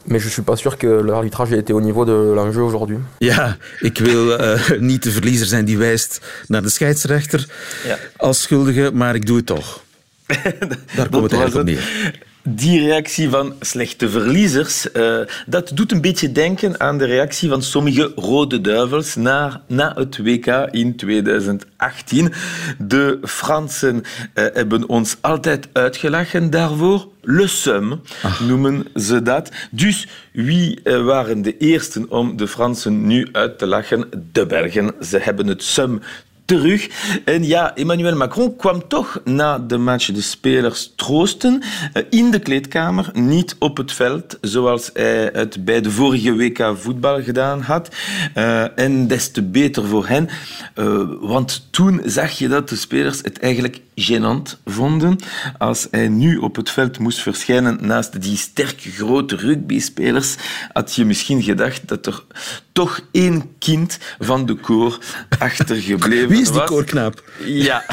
mais 0.05 0.19
je 0.23 0.29
suis 0.29 0.41
pas 0.43 0.55
sûr 0.55 0.77
que 0.77 0.87
l'arbitrage 0.87 1.51
ait 1.53 1.59
été 1.59 1.73
au 1.73 1.81
niveau 1.81 2.05
de 2.05 2.33
l'enjeu 2.35 2.61
aujourd'hui. 2.63 2.97
Ja, 3.19 3.57
ik 3.79 3.97
wil 3.97 4.37
eh, 4.37 4.79
niet 4.79 5.03
de 5.03 5.11
verliezer 5.11 5.47
zijn 5.47 5.65
die 5.65 5.77
wijst 5.77 6.21
naar 6.47 6.61
de 6.61 6.69
scheidsrechter 6.69 7.47
Ja. 7.85 7.97
als 8.17 8.41
schuldige, 8.41 8.91
maar 8.93 9.15
ik 9.15 9.25
doe 9.25 9.37
het 9.37 9.45
toch. 9.45 9.81
Daar 10.95 11.09
komt 11.09 11.23
het 11.23 11.33
eigenlijk 11.33 11.55
op 11.55 11.63
neer. 11.65 12.19
Die 12.49 12.79
reactie 12.79 13.29
van 13.29 13.53
slechte 13.59 14.09
verliezers, 14.09 14.91
eh, 14.91 15.19
dat 15.45 15.71
doet 15.73 15.91
een 15.91 16.01
beetje 16.01 16.31
denken 16.31 16.79
aan 16.79 16.97
de 16.97 17.05
reactie 17.05 17.49
van 17.49 17.61
sommige 17.61 18.11
rode 18.15 18.61
duivels 18.61 19.15
na, 19.15 19.63
na 19.67 19.93
het 19.95 20.17
WK 20.17 20.45
in 20.71 20.95
2018. 20.95 22.33
De 22.77 23.19
Fransen 23.21 24.03
eh, 24.33 24.45
hebben 24.53 24.89
ons 24.89 25.17
altijd 25.21 25.67
uitgelachen 25.73 26.49
daarvoor. 26.49 27.07
Le 27.21 27.47
seum 27.47 28.01
noemen 28.47 28.85
ze 28.95 29.21
dat. 29.21 29.51
Dus 29.71 30.07
wie 30.31 30.79
eh, 30.83 31.05
waren 31.05 31.41
de 31.41 31.57
eersten 31.57 32.09
om 32.09 32.37
de 32.37 32.47
Fransen 32.47 33.07
nu 33.07 33.27
uit 33.31 33.57
te 33.57 33.65
lachen? 33.65 34.09
De 34.31 34.45
Belgen. 34.45 34.93
Ze 35.01 35.17
hebben 35.17 35.47
het 35.47 35.63
seum 35.63 36.01
terug. 36.47 36.89
En 37.25 37.45
ja, 37.45 37.75
Emmanuel 37.75 38.15
Macron 38.15 38.55
kwam 38.55 38.87
toch 38.87 39.21
na 39.23 39.59
de 39.59 39.77
match 39.77 40.11
de 40.11 40.21
spelers 40.21 40.93
troosten 40.95 41.63
eh, 41.93 42.03
in 42.09 42.31
de 42.31 42.39
kleedkamer, 42.39 43.09
niet 43.13 43.55
op 43.59 43.77
het 43.77 43.91
veld, 43.91 44.37
zoals 44.41 44.89
hij 44.93 45.29
het 45.33 45.65
bij 45.65 45.81
de 45.81 45.91
vorige 45.91 46.35
WK 46.35 46.71
voetbal 46.75 47.23
gedaan 47.23 47.61
had. 47.61 47.95
Eh, 48.33 48.79
en 48.79 49.07
des 49.07 49.31
te 49.31 49.43
beter 49.43 49.85
voor 49.85 50.07
hen, 50.07 50.29
eh, 50.73 51.01
want 51.19 51.67
toen 51.71 52.01
zag 52.05 52.31
je 52.31 52.47
dat 52.47 52.69
de 52.69 52.75
spelers 52.75 53.21
het 53.21 53.39
eigenlijk 53.39 53.81
gênant 53.95 54.61
vonden 54.65 55.17
als 55.57 55.87
hij 55.91 56.07
nu 56.07 56.37
op 56.37 56.55
het 56.55 56.69
veld 56.69 56.99
moest 56.99 57.19
verschijnen 57.19 57.77
naast 57.81 58.21
die 58.21 58.37
sterke 58.37 58.91
grote 58.91 59.35
rugbyspelers, 59.35 60.35
had 60.73 60.95
je 60.95 61.05
misschien 61.05 61.43
gedacht 61.43 61.87
dat 61.87 62.05
er 62.05 62.23
toch 62.71 62.99
één 63.11 63.57
kind 63.59 63.99
van 64.19 64.45
de 64.45 64.55
koor 64.55 64.99
achtergebleven 65.39 66.36
Wie 66.37 66.45
is 66.45 66.51
die 66.51 66.59
was. 66.59 66.69
koorknaap? 66.69 67.23
Ja. 67.45 67.85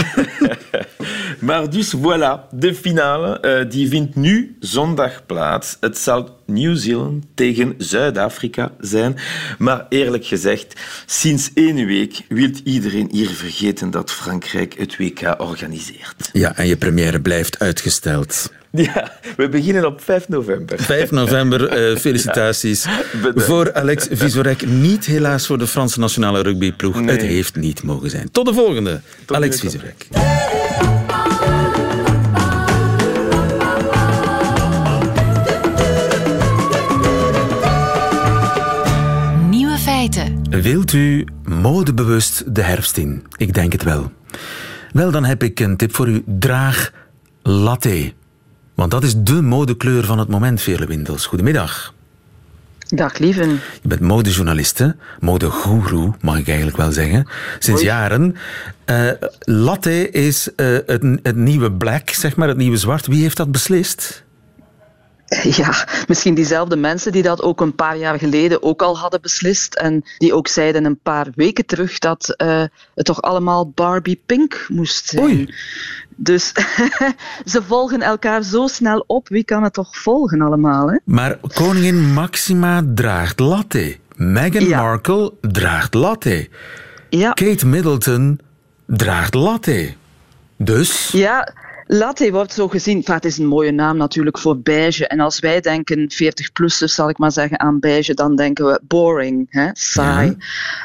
maar 1.38 1.70
dus 1.70 1.94
voilà, 1.96 2.48
de 2.50 2.74
finale 2.74 3.40
eh, 3.40 3.70
die 3.70 3.88
vindt 3.88 4.16
nu 4.16 4.56
zondag 4.60 5.26
plaats. 5.26 5.76
Het 5.80 5.98
zal 5.98 6.40
Nieuw-Zeeland 6.46 7.24
tegen 7.34 7.74
Zuid-Afrika 7.78 8.72
zijn. 8.80 9.16
Maar 9.58 9.86
eerlijk 9.88 10.26
gezegd, 10.26 10.80
sinds 11.06 11.50
één 11.54 11.86
week 11.86 12.20
wil 12.28 12.50
iedereen 12.64 13.08
hier 13.12 13.30
vergeten 13.30 13.90
dat 13.90 14.12
Frankrijk 14.12 14.74
het 14.78 14.96
WK 14.96 15.34
organiseert. 15.38 16.28
Ja, 16.32 16.56
en 16.56 16.66
je 16.66 16.76
première 16.76 17.20
blijft 17.20 17.58
uitgesteld. 17.58 18.50
Ja, 18.82 19.12
we 19.36 19.48
beginnen 19.48 19.86
op 19.86 20.00
5 20.00 20.28
november. 20.28 20.78
5 20.82 21.10
november, 21.10 21.68
eh, 21.68 21.96
felicitaties. 22.06 22.86
Bedankt. 23.12 23.44
Voor 23.44 23.72
Alex 23.72 24.06
Visorek, 24.10 24.66
niet 24.66 25.04
helaas 25.04 25.46
voor 25.46 25.58
de 25.58 25.66
Franse 25.66 26.00
nationale 26.00 26.42
rugbyploeg. 26.42 27.00
Nee. 27.00 27.16
Het 27.16 27.22
heeft 27.22 27.56
niet 27.56 27.82
mogen 27.82 28.10
zijn. 28.10 28.30
Tot 28.30 28.46
de 28.46 28.54
volgende, 28.54 29.00
Alex. 29.26 29.60
Visorek. 29.60 30.06
Nieuwe 39.50 39.78
feiten. 39.78 40.42
Wilt 40.62 40.92
u 40.92 41.24
modebewust 41.44 42.54
de 42.54 42.62
herfst 42.62 42.96
in? 42.96 43.24
Ik 43.36 43.54
denk 43.54 43.72
het 43.72 43.82
wel. 43.82 44.12
Wel, 44.92 45.10
dan 45.10 45.24
heb 45.24 45.42
ik 45.42 45.60
een 45.60 45.76
tip 45.76 45.94
voor 45.94 46.08
u. 46.08 46.22
Draag 46.26 46.92
latte. 47.42 48.12
Want 48.74 48.90
dat 48.90 49.02
is 49.02 49.14
de 49.16 49.42
modekleur 49.42 50.04
van 50.04 50.18
het 50.18 50.28
moment, 50.28 50.60
Veerle 50.60 50.86
Windels. 50.86 51.26
Goedemiddag. 51.26 51.94
Dag 52.88 53.18
lieven. 53.18 53.48
Je 53.82 53.88
bent 53.88 54.00
modejournaliste, 54.00 54.96
modegoeroe, 55.20 56.14
mag 56.20 56.38
ik 56.38 56.46
eigenlijk 56.46 56.76
wel 56.76 56.92
zeggen. 56.92 57.28
Sinds 57.58 57.82
jaren. 57.82 58.36
Eh, 58.84 59.10
latte 59.40 60.10
is 60.10 60.54
eh, 60.54 60.66
het, 60.86 61.02
het 61.22 61.36
nieuwe 61.36 61.72
black, 61.72 62.10
zeg 62.10 62.36
maar, 62.36 62.48
het 62.48 62.56
nieuwe 62.56 62.76
zwart. 62.76 63.06
Wie 63.06 63.22
heeft 63.22 63.36
dat 63.36 63.52
beslist? 63.52 64.23
Ja, 65.56 65.86
misschien 66.08 66.34
diezelfde 66.34 66.76
mensen 66.76 67.12
die 67.12 67.22
dat 67.22 67.42
ook 67.42 67.60
een 67.60 67.74
paar 67.74 67.96
jaar 67.96 68.18
geleden 68.18 68.62
ook 68.62 68.82
al 68.82 68.98
hadden 68.98 69.20
beslist. 69.20 69.74
En 69.74 70.04
die 70.18 70.34
ook 70.34 70.48
zeiden 70.48 70.84
een 70.84 70.98
paar 70.98 71.26
weken 71.34 71.66
terug 71.66 71.98
dat 71.98 72.34
eh, 72.36 72.64
het 72.94 73.04
toch 73.04 73.22
allemaal 73.22 73.70
Barbie 73.70 74.22
Pink 74.26 74.66
moest 74.68 75.06
zijn. 75.06 75.54
Dus 76.16 76.52
ze 77.52 77.62
volgen 77.62 78.02
elkaar 78.02 78.42
zo 78.42 78.66
snel 78.66 79.04
op. 79.06 79.28
Wie 79.28 79.44
kan 79.44 79.62
het 79.62 79.72
toch 79.72 79.96
volgen 79.96 80.40
allemaal? 80.40 80.90
Hè? 80.90 80.98
Maar 81.04 81.38
koningin 81.54 82.12
Maxima 82.12 82.82
draagt 82.94 83.40
latte. 83.40 83.96
Meghan 84.16 84.68
Markle 84.68 85.32
draagt 85.40 85.94
latte. 85.94 86.48
Kate 87.10 87.66
Middleton 87.66 88.40
draagt 88.86 89.34
latte. 89.34 89.94
Dus... 90.56 91.10
Ja, 91.12 91.52
latte 91.86 92.32
wordt 92.32 92.52
zo 92.52 92.68
gezien. 92.68 92.96
Enfin, 92.96 93.14
het 93.14 93.24
is 93.24 93.38
een 93.38 93.46
mooie 93.46 93.70
naam 93.70 93.96
natuurlijk 93.96 94.38
voor 94.38 94.58
beige. 94.58 95.06
En 95.06 95.20
als 95.20 95.38
wij 95.38 95.60
denken 95.60 96.12
40-plussers, 96.12 96.94
zal 96.94 97.08
ik 97.08 97.18
maar 97.18 97.32
zeggen, 97.32 97.60
aan 97.60 97.80
beige, 97.80 98.14
dan 98.14 98.36
denken 98.36 98.66
we 98.66 98.80
boring, 98.82 99.46
hè? 99.50 99.68
saai. 99.72 100.36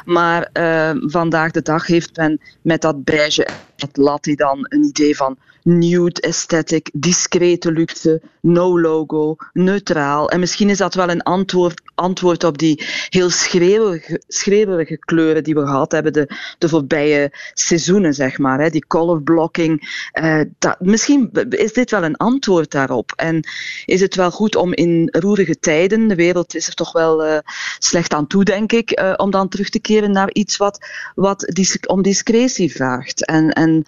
Maar 0.05 0.49
eh, 0.53 0.91
vandaag 0.95 1.51
de 1.51 1.61
dag 1.61 1.87
heeft 1.87 2.17
men 2.17 2.39
met 2.61 2.81
dat 2.81 3.03
beige, 3.03 3.47
dat 3.75 3.97
latte 3.97 4.35
dan, 4.35 4.65
een 4.69 4.83
idee 4.83 5.15
van 5.15 5.37
nude 5.63 6.21
aesthetic, 6.21 6.89
discrete 6.93 7.71
luxe, 7.71 8.21
no 8.41 8.79
logo, 8.79 9.35
neutraal. 9.53 10.29
En 10.29 10.39
misschien 10.39 10.69
is 10.69 10.77
dat 10.77 10.93
wel 10.93 11.09
een 11.09 11.21
antwoord, 11.21 11.81
antwoord 11.99 12.43
op 12.43 12.57
die 12.57 12.83
heel 13.09 13.29
schreeuwerige, 13.29 14.21
schreeuwerige 14.27 14.97
kleuren 14.97 15.43
die 15.43 15.53
we 15.53 15.65
gehad 15.65 15.91
hebben 15.91 16.13
de, 16.13 16.29
de 16.57 16.69
voorbije 16.69 17.31
seizoenen, 17.53 18.13
zeg 18.13 18.37
maar. 18.37 18.59
Hè. 18.59 18.69
Die 18.69 18.87
color 18.87 19.21
blocking. 19.21 20.07
eh, 20.11 20.41
dat, 20.59 20.79
misschien 20.79 21.29
is 21.49 21.73
dit 21.73 21.91
wel 21.91 22.03
een 22.03 22.17
antwoord 22.17 22.71
daarop. 22.71 23.11
En 23.15 23.47
is 23.85 24.01
het 24.01 24.15
wel 24.15 24.31
goed 24.31 24.55
om 24.55 24.73
in 24.73 25.07
roerige 25.11 25.59
tijden, 25.59 26.07
de 26.07 26.15
wereld 26.15 26.55
is 26.55 26.67
er 26.67 26.73
toch 26.73 26.91
wel 26.91 27.23
eh, 27.23 27.37
slecht 27.79 28.13
aan 28.13 28.27
toe, 28.27 28.43
denk 28.43 28.71
ik, 28.71 28.91
eh, 28.91 29.13
om 29.17 29.31
dan 29.31 29.47
terug 29.49 29.69
te 29.69 29.79
keren 29.79 30.11
naar 30.11 30.31
iets 30.33 30.57
wat, 30.57 30.79
wat 31.15 31.39
dis- 31.53 31.79
om 31.87 32.01
discretie 32.01 32.71
vraagt. 32.71 33.25
En, 33.25 33.51
en 33.51 33.83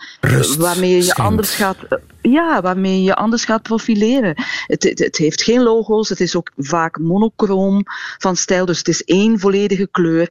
waarmee 0.58 0.96
je 0.96 1.06
je 1.06 1.14
anders 1.14 1.56
gaat. 1.56 1.78
Ja, 2.22 2.62
waarmee 2.62 3.02
je 3.04 3.16
anders 3.16 3.46
gaat 3.46 3.62
profileren. 3.62 4.34
Het, 4.66 4.84
het, 4.84 5.00
het 5.00 5.18
heeft 5.18 5.42
geen 5.44 5.62
logo's, 5.64 6.10
het 6.10 6.20
is 6.20 6.36
ook 6.36 6.52
vaak 6.58 7.00
monochroom 7.00 7.84
van 8.18 8.36
stijl, 8.36 8.66
dus 8.66 8.78
het 8.78 8.88
is 8.88 9.04
één 9.04 9.40
volledige 9.40 9.88
kleur. 9.92 10.30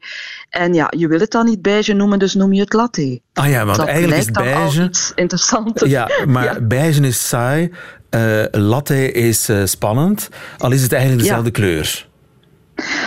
En 0.50 0.74
ja, 0.74 0.92
je 0.96 1.09
wil 1.09 1.20
het 1.20 1.31
dan 1.31 1.44
niet 1.44 1.62
beige 1.62 1.92
noemen, 1.92 2.18
dus 2.18 2.35
noem 2.35 2.53
je 2.53 2.61
het 2.61 2.72
latte. 2.72 3.20
Ah 3.33 3.48
ja, 3.48 3.64
want 3.64 3.76
Dat 3.76 3.87
eigenlijk 3.87 4.20
is 4.20 4.31
beige... 4.31 4.83
iets 4.83 5.12
interessanter. 5.14 5.88
Ja, 5.88 6.11
maar 6.26 6.66
beige 6.66 7.00
is 7.07 7.29
saai, 7.29 7.70
eh, 8.11 8.42
latte 8.50 9.12
is 9.12 9.48
eh, 9.48 9.61
spannend, 9.64 10.29
al 10.59 10.72
is 10.72 10.83
het 10.83 10.92
eigenlijk 10.92 11.22
Ja. 11.22 11.29
dezelfde 11.29 11.50
kleur. 11.50 12.09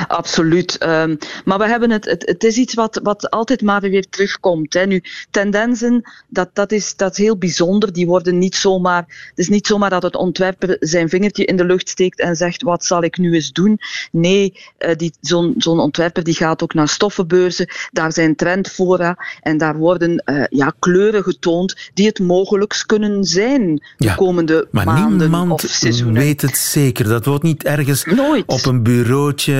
Absoluut. 0.07 0.77
Ehm, 0.77 1.15
maar 1.45 1.57
we 1.57 1.67
hebben 1.67 1.91
het, 1.91 2.05
het, 2.05 2.27
het 2.27 2.43
is 2.43 2.57
iets 2.57 2.73
wat, 2.73 2.99
wat 3.03 3.29
altijd 3.29 3.61
maar 3.61 3.81
weer 3.81 4.09
terugkomt. 4.09 4.73
Hè. 4.73 4.85
Nu, 4.85 5.03
tendensen, 5.31 6.01
dat, 6.27 6.49
dat, 6.53 6.71
is, 6.71 6.95
dat 6.95 7.11
is 7.11 7.17
heel 7.17 7.37
bijzonder. 7.37 7.93
Die 7.93 8.05
worden 8.07 8.37
niet 8.37 8.55
zomaar. 8.55 9.05
Het 9.29 9.39
is 9.39 9.49
niet 9.49 9.67
zomaar 9.67 9.89
dat 9.89 10.03
het 10.03 10.15
ontwerper 10.15 10.77
zijn 10.79 11.09
vingertje 11.09 11.45
in 11.45 11.55
de 11.57 11.65
lucht 11.65 11.89
steekt 11.89 12.19
en 12.19 12.35
zegt: 12.35 12.61
wat 12.61 12.85
zal 12.85 13.03
ik 13.03 13.17
nu 13.17 13.33
eens 13.33 13.51
doen? 13.51 13.79
Nee, 14.11 14.53
eh, 14.77 14.95
die, 14.95 15.13
zo'n, 15.21 15.53
zo'n 15.57 15.79
ontwerper 15.79 16.23
die 16.23 16.35
gaat 16.35 16.63
ook 16.63 16.73
naar 16.73 16.87
stoffenbeurzen. 16.87 17.67
Daar 17.91 18.13
zijn 18.13 18.35
trendfora 18.35 19.17
en 19.41 19.57
daar 19.57 19.77
worden 19.77 20.17
eh, 20.17 20.43
ja, 20.49 20.73
kleuren 20.79 21.23
getoond 21.23 21.75
die 21.93 22.07
het 22.07 22.19
mogelijk 22.19 22.83
kunnen 22.85 23.23
zijn 23.23 23.75
de 23.75 24.05
Ja, 24.05 24.15
komende 24.15 24.67
Maar 24.71 24.85
maanden 24.85 25.29
niemand 25.29 25.51
of 25.51 25.69
seizoenen. 25.69 26.21
weet 26.21 26.41
het 26.41 26.57
zeker. 26.57 27.07
Dat 27.07 27.25
wordt 27.25 27.43
niet 27.43 27.63
ergens 27.63 28.05
op 28.45 28.65
een 28.65 28.83
bureautje 28.83 29.53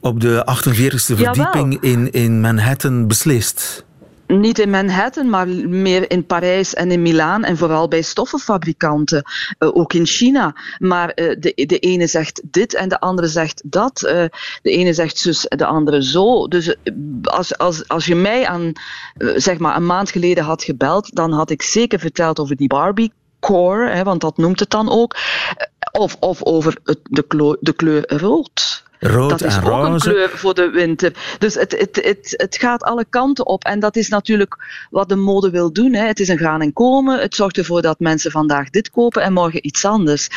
op 0.00 0.20
de 0.20 0.46
48e 0.46 0.74
Jawel. 0.74 1.34
verdieping 1.34 1.78
in, 1.80 2.12
in 2.12 2.40
Manhattan 2.40 3.06
beslist. 3.06 3.86
Niet 4.26 4.58
in 4.58 4.70
Manhattan, 4.70 5.30
maar 5.30 5.48
meer 5.68 6.10
in 6.10 6.26
Parijs 6.26 6.74
en 6.74 6.90
in 6.90 7.02
Milaan 7.02 7.44
en 7.44 7.56
vooral 7.56 7.88
bij 7.88 8.02
stoffenfabrikanten, 8.02 9.22
eh, 9.58 9.76
ook 9.76 9.92
in 9.92 10.06
China. 10.06 10.54
Maar 10.78 11.10
eh, 11.10 11.36
de, 11.40 11.64
de 11.66 11.78
ene 11.78 12.06
zegt 12.06 12.42
dit 12.50 12.74
en 12.74 12.88
de 12.88 13.00
andere 13.00 13.28
zegt 13.28 13.62
dat. 13.64 14.02
Eh, 14.02 14.24
de 14.62 14.70
ene 14.70 14.92
zegt 14.92 15.18
zus, 15.18 15.46
de 15.48 15.66
andere 15.66 16.02
zo. 16.04 16.48
Dus 16.48 16.68
eh, 16.68 16.92
als, 17.22 17.58
als, 17.58 17.88
als 17.88 18.06
je 18.06 18.14
mij 18.14 18.46
aan, 18.46 18.72
eh, 19.16 19.28
zeg 19.36 19.58
maar, 19.58 19.76
een 19.76 19.86
maand 19.86 20.10
geleden 20.10 20.44
had 20.44 20.62
gebeld, 20.62 21.14
dan 21.14 21.32
had 21.32 21.50
ik 21.50 21.62
zeker 21.62 21.98
verteld 21.98 22.38
over 22.38 22.56
die 22.56 22.68
Barbie. 22.68 23.12
Core, 23.40 23.90
hè, 23.90 24.02
want 24.02 24.20
dat 24.20 24.36
noemt 24.36 24.60
het 24.60 24.70
dan 24.70 24.88
ook. 24.90 25.14
Eh, 25.14 25.66
Of, 26.00 26.16
of 26.20 26.42
over 26.44 26.76
het, 26.84 26.98
de, 27.02 27.22
kleur, 27.22 27.56
de 27.60 27.72
kleur 27.72 28.04
rood. 28.16 28.84
Rood 29.00 29.30
dat 29.30 29.44
is 29.44 29.56
en 29.56 29.64
ook 29.64 29.84
een 29.84 29.90
roze. 29.90 30.10
kleur 30.10 30.28
voor 30.28 30.54
de 30.54 30.70
winter. 30.70 31.12
Dus 31.38 31.54
het, 31.54 31.78
het, 31.78 32.00
het, 32.04 32.34
het 32.36 32.56
gaat 32.56 32.82
alle 32.82 33.04
kanten 33.10 33.46
op. 33.46 33.64
En 33.64 33.80
dat 33.80 33.96
is 33.96 34.08
natuurlijk 34.08 34.86
wat 34.90 35.08
de 35.08 35.16
mode 35.16 35.50
wil 35.50 35.72
doen. 35.72 35.94
Hè. 35.94 36.06
Het 36.06 36.20
is 36.20 36.28
een 36.28 36.38
gaan 36.38 36.62
en 36.62 36.72
komen. 36.72 37.20
Het 37.20 37.34
zorgt 37.34 37.58
ervoor 37.58 37.82
dat 37.82 38.00
mensen 38.00 38.30
vandaag 38.30 38.70
dit 38.70 38.90
kopen 38.90 39.22
en 39.22 39.32
morgen 39.32 39.66
iets 39.66 39.84
anders. 39.84 40.28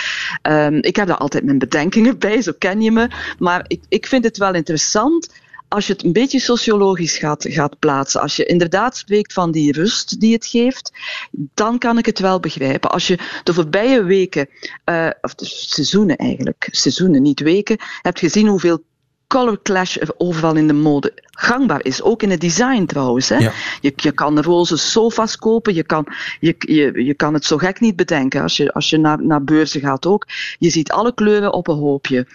Ehm, 0.41 0.77
ik 0.81 0.95
heb 0.95 1.07
daar 1.07 1.17
altijd 1.17 1.43
mijn 1.43 1.57
bedenkingen 1.57 2.17
bij, 2.17 2.41
zo 2.41 2.51
ken 2.57 2.81
je 2.81 2.91
me. 2.91 3.07
Maar 3.39 3.65
ik, 3.67 3.81
ik 3.89 4.07
vind 4.07 4.23
het 4.23 4.37
wel 4.37 4.53
interessant 4.53 5.29
als 5.71 5.87
je 5.87 5.93
het 5.93 6.03
een 6.03 6.13
beetje 6.13 6.39
sociologisch 6.39 7.17
gaat, 7.17 7.45
gaat 7.49 7.79
plaatsen, 7.79 8.21
als 8.21 8.35
je 8.35 8.45
inderdaad 8.45 8.97
spreekt 8.97 9.33
van 9.33 9.51
die 9.51 9.71
rust 9.71 10.19
die 10.19 10.33
het 10.33 10.45
geeft, 10.45 10.91
dan 11.31 11.77
kan 11.77 11.97
ik 11.97 12.05
het 12.05 12.19
wel 12.19 12.39
begrijpen. 12.39 12.91
Als 12.91 13.07
je 13.07 13.17
de 13.43 13.53
voorbije 13.53 14.03
weken, 14.03 14.49
eh, 14.83 15.09
of 15.21 15.35
de 15.35 15.45
seizoenen 15.45 16.15
eigenlijk, 16.15 16.67
seizoenen, 16.71 17.21
niet 17.21 17.39
weken, 17.39 17.77
hebt 18.01 18.19
gezien 18.19 18.47
hoeveel 18.47 18.83
color 19.27 19.61
clash 19.61 19.97
er 19.97 20.09
overal 20.17 20.55
in 20.55 20.67
de 20.67 20.73
mode 20.73 21.11
gangbaar 21.25 21.85
is. 21.85 22.01
Ook 22.01 22.23
in 22.23 22.29
het 22.29 22.41
design 22.41 22.85
trouwens. 22.85 23.29
Hè. 23.29 23.37
Ja. 23.37 23.51
Je, 23.81 23.93
je 23.95 24.11
kan 24.11 24.39
roze 24.39 24.77
sofa's 24.77 25.37
kopen, 25.37 25.73
je 25.73 25.83
kan, 25.83 26.07
je, 26.39 26.55
je, 26.57 27.03
je 27.03 27.13
kan 27.13 27.33
het 27.33 27.45
zo 27.45 27.57
gek 27.57 27.79
niet 27.79 27.95
bedenken 27.95 28.41
als 28.41 28.57
je, 28.57 28.73
als 28.73 28.89
je 28.89 28.97
naar, 28.97 29.25
naar 29.25 29.43
beurzen 29.43 29.81
gaat 29.81 30.05
ook. 30.05 30.27
Je 30.59 30.69
ziet 30.69 30.91
alle 30.91 31.13
kleuren 31.13 31.53
op 31.53 31.67
een 31.67 31.77
hoopje. 31.77 32.27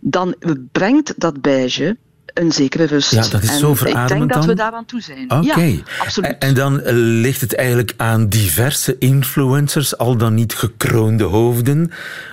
Dan 0.00 0.34
brengt 0.72 1.20
dat 1.20 1.40
beige 1.40 1.96
een 2.34 2.52
zekere 2.52 2.84
rust. 2.84 3.10
Ja, 3.10 3.28
dat 3.28 3.42
is 3.42 3.48
en 3.48 3.58
zo 3.58 3.70
Ik 3.70 3.76
verademend 3.76 4.08
denk 4.18 4.28
dat 4.32 4.38
dan. 4.38 4.46
we 4.48 4.54
daaraan 4.54 4.84
toe 4.84 5.00
zijn. 5.00 5.30
Oké. 5.32 5.60
Ja, 5.60 5.76
absoluut. 5.98 6.30
En- 6.30 6.38
En 6.38 6.54
dan 6.54 6.80
eh, 6.80 6.92
ligt 6.96 7.40
het 7.40 7.54
eigenlijk 7.54 7.94
aan 7.96 8.28
diverse 8.28 8.96
influencers, 8.98 9.98
al 9.98 10.16
dan 10.16 10.34
niet 10.34 10.54
gekroonde 10.54 11.24
hoofden, 11.24 11.90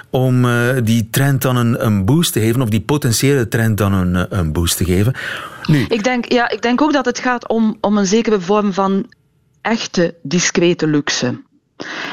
om 0.10 0.46
eh, 0.46 0.70
die 0.84 1.08
trend 1.12 1.42
dan 1.42 1.56
een, 1.56 1.86
een 1.86 2.06
boost 2.06 2.34
te 2.34 2.40
geven, 2.40 2.62
of 2.62 2.70
die 2.70 2.82
potentiële 2.82 3.48
trend 3.48 3.78
dan 3.78 3.94
een, 3.94 4.16
eh, 4.16 4.24
een 4.40 4.52
boost 4.52 4.78
te 4.78 4.86
geven. 4.86 5.14
Nu, 5.66 5.86
Ik 5.90 6.04
denk, 6.04 6.32
ja, 6.32 6.50
ik 6.50 6.62
denk 6.62 6.82
ook 6.82 6.94
dat 6.94 7.06
het 7.06 7.20
gaat 7.20 7.48
om, 7.48 7.78
om 7.82 7.98
een 7.98 8.08
zekere 8.08 8.40
vorm 8.40 8.74
van 8.74 9.06
echte 9.62 10.16
discrete 10.24 10.88
luxe. 10.88 11.42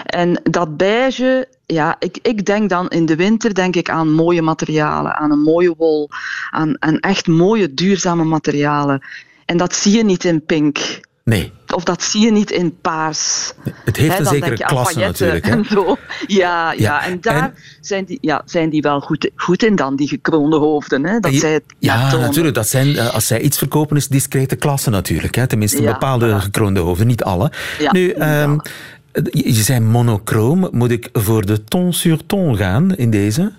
En 0.05 0.41
dat 0.43 0.77
beige, 0.77 1.49
ja, 1.67 1.97
ik, 1.99 2.19
ik 2.23 2.45
denk 2.47 2.69
dan 2.69 2.89
in 2.89 3.07
de 3.07 3.17
winter 3.17 3.55
denk 3.55 3.77
ik 3.77 3.91
aan 3.91 4.13
mooie 4.13 4.43
materialen, 4.43 5.17
aan 5.17 5.31
een 5.31 5.43
mooie 5.43 5.75
wol, 5.77 6.09
aan, 6.51 6.83
aan 6.83 6.99
echt 7.01 7.27
mooie 7.27 7.75
duurzame 7.75 8.25
materialen. 8.25 9.03
En 9.45 9.57
dat 9.57 9.75
zie 9.75 9.97
je 9.97 10.05
niet 10.05 10.25
in 10.25 10.45
pink. 10.45 11.01
nee, 11.25 11.53
Of 11.75 11.85
dat 11.85 12.03
zie 12.03 12.25
je 12.25 12.31
niet 12.33 12.51
in 12.51 12.79
paars. 12.81 13.53
het 13.85 13.97
heeft 13.97 14.13
Hè, 14.13 14.19
een 14.19 14.27
zekere 14.27 14.57
je 14.57 14.65
aan 14.65 14.75
klasse 14.75 14.99
natuurlijk. 14.99 15.45
Hè? 15.45 15.51
En 15.53 15.65
zo. 15.65 15.97
Ja, 16.27 16.73
ja, 16.73 16.77
Ja, 16.79 17.05
en 17.05 17.21
daar 17.21 17.53
Zijn, 17.81 18.05
die, 18.05 18.19
ja, 18.21 18.43
zijn 18.45 18.71
die 18.71 18.83
wel 18.83 19.01
goed, 19.01 19.31
goed 19.37 19.63
in 19.63 19.77
dan, 19.77 19.97
die 19.97 20.09
gekroonde 20.09 20.57
hoofden. 20.57 21.05
Hè? 21.05 21.19
Dat 21.21 21.33
Je- 21.33 21.39
zij 21.39 21.53
het 21.53 21.63
Ja, 21.79 22.11
tonen. 22.11 22.27
natuurlijk. 22.27 22.55
Dat 22.55 22.69
zijn, 22.69 22.97
eh, 22.97 23.15
als 23.15 23.27
zij 23.27 23.41
iets 23.41 23.59
verkopen, 23.59 23.97
is 23.97 24.09
discrete 24.09 24.57
klasse 24.57 24.91
natuurlijk. 24.91 25.35
Hè? 25.35 25.47
Tenminste, 25.47 25.83
Ja, 25.83 25.93
bepaalde 25.93 26.41
gekroonde 26.41 26.81
hoofden, 26.81 27.07
niet 27.07 27.23
alle. 27.25 27.53
Ja, 27.79 27.93
nu, 27.93 28.11
ehm, 28.11 28.59
je 29.31 29.63
zei 29.63 29.81
monochroom. 29.81 30.69
Moet 30.73 30.91
ik 30.91 31.09
voor 31.13 31.47
de 31.47 31.65
ton 31.65 31.93
sur 31.93 32.27
ton 32.27 32.57
gaan 32.57 32.97
in 32.97 33.11
deze? 33.11 33.53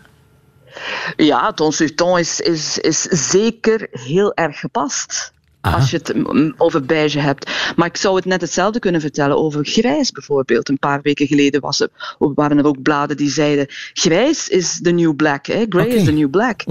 Ja, 1.15 1.53
ton 1.53 1.71
sur 1.71 1.95
ton 1.95 2.19
is, 2.19 2.39
is, 2.39 2.77
is 2.77 3.01
zeker 3.01 3.87
heel 3.91 4.33
erg 4.33 4.59
gepast. 4.59 5.33
Als 5.61 5.91
je 5.91 5.97
het 5.97 6.13
over 6.57 6.85
beige 6.85 7.19
hebt. 7.19 7.73
Maar 7.75 7.87
ik 7.87 7.97
zou 7.97 8.15
het 8.15 8.25
net 8.25 8.41
hetzelfde 8.41 8.79
kunnen 8.79 9.01
vertellen 9.01 9.37
over 9.37 9.65
grijs 9.65 10.11
bijvoorbeeld. 10.11 10.69
Een 10.69 10.79
paar 10.79 11.01
weken 11.01 11.27
geleden 11.27 11.61
was 11.61 11.79
er, 11.79 11.89
waren 12.17 12.57
er 12.57 12.65
ook 12.65 12.81
bladen 12.81 13.17
die 13.17 13.29
zeiden: 13.29 13.65
grijs 13.93 14.49
is 14.49 14.79
the 14.81 14.91
new 14.91 15.15
black, 15.15 15.45
hè? 15.45 15.65
grey 15.69 15.87
is 15.87 16.03
the 16.03 16.11
new 16.11 16.29
black. 16.29 16.61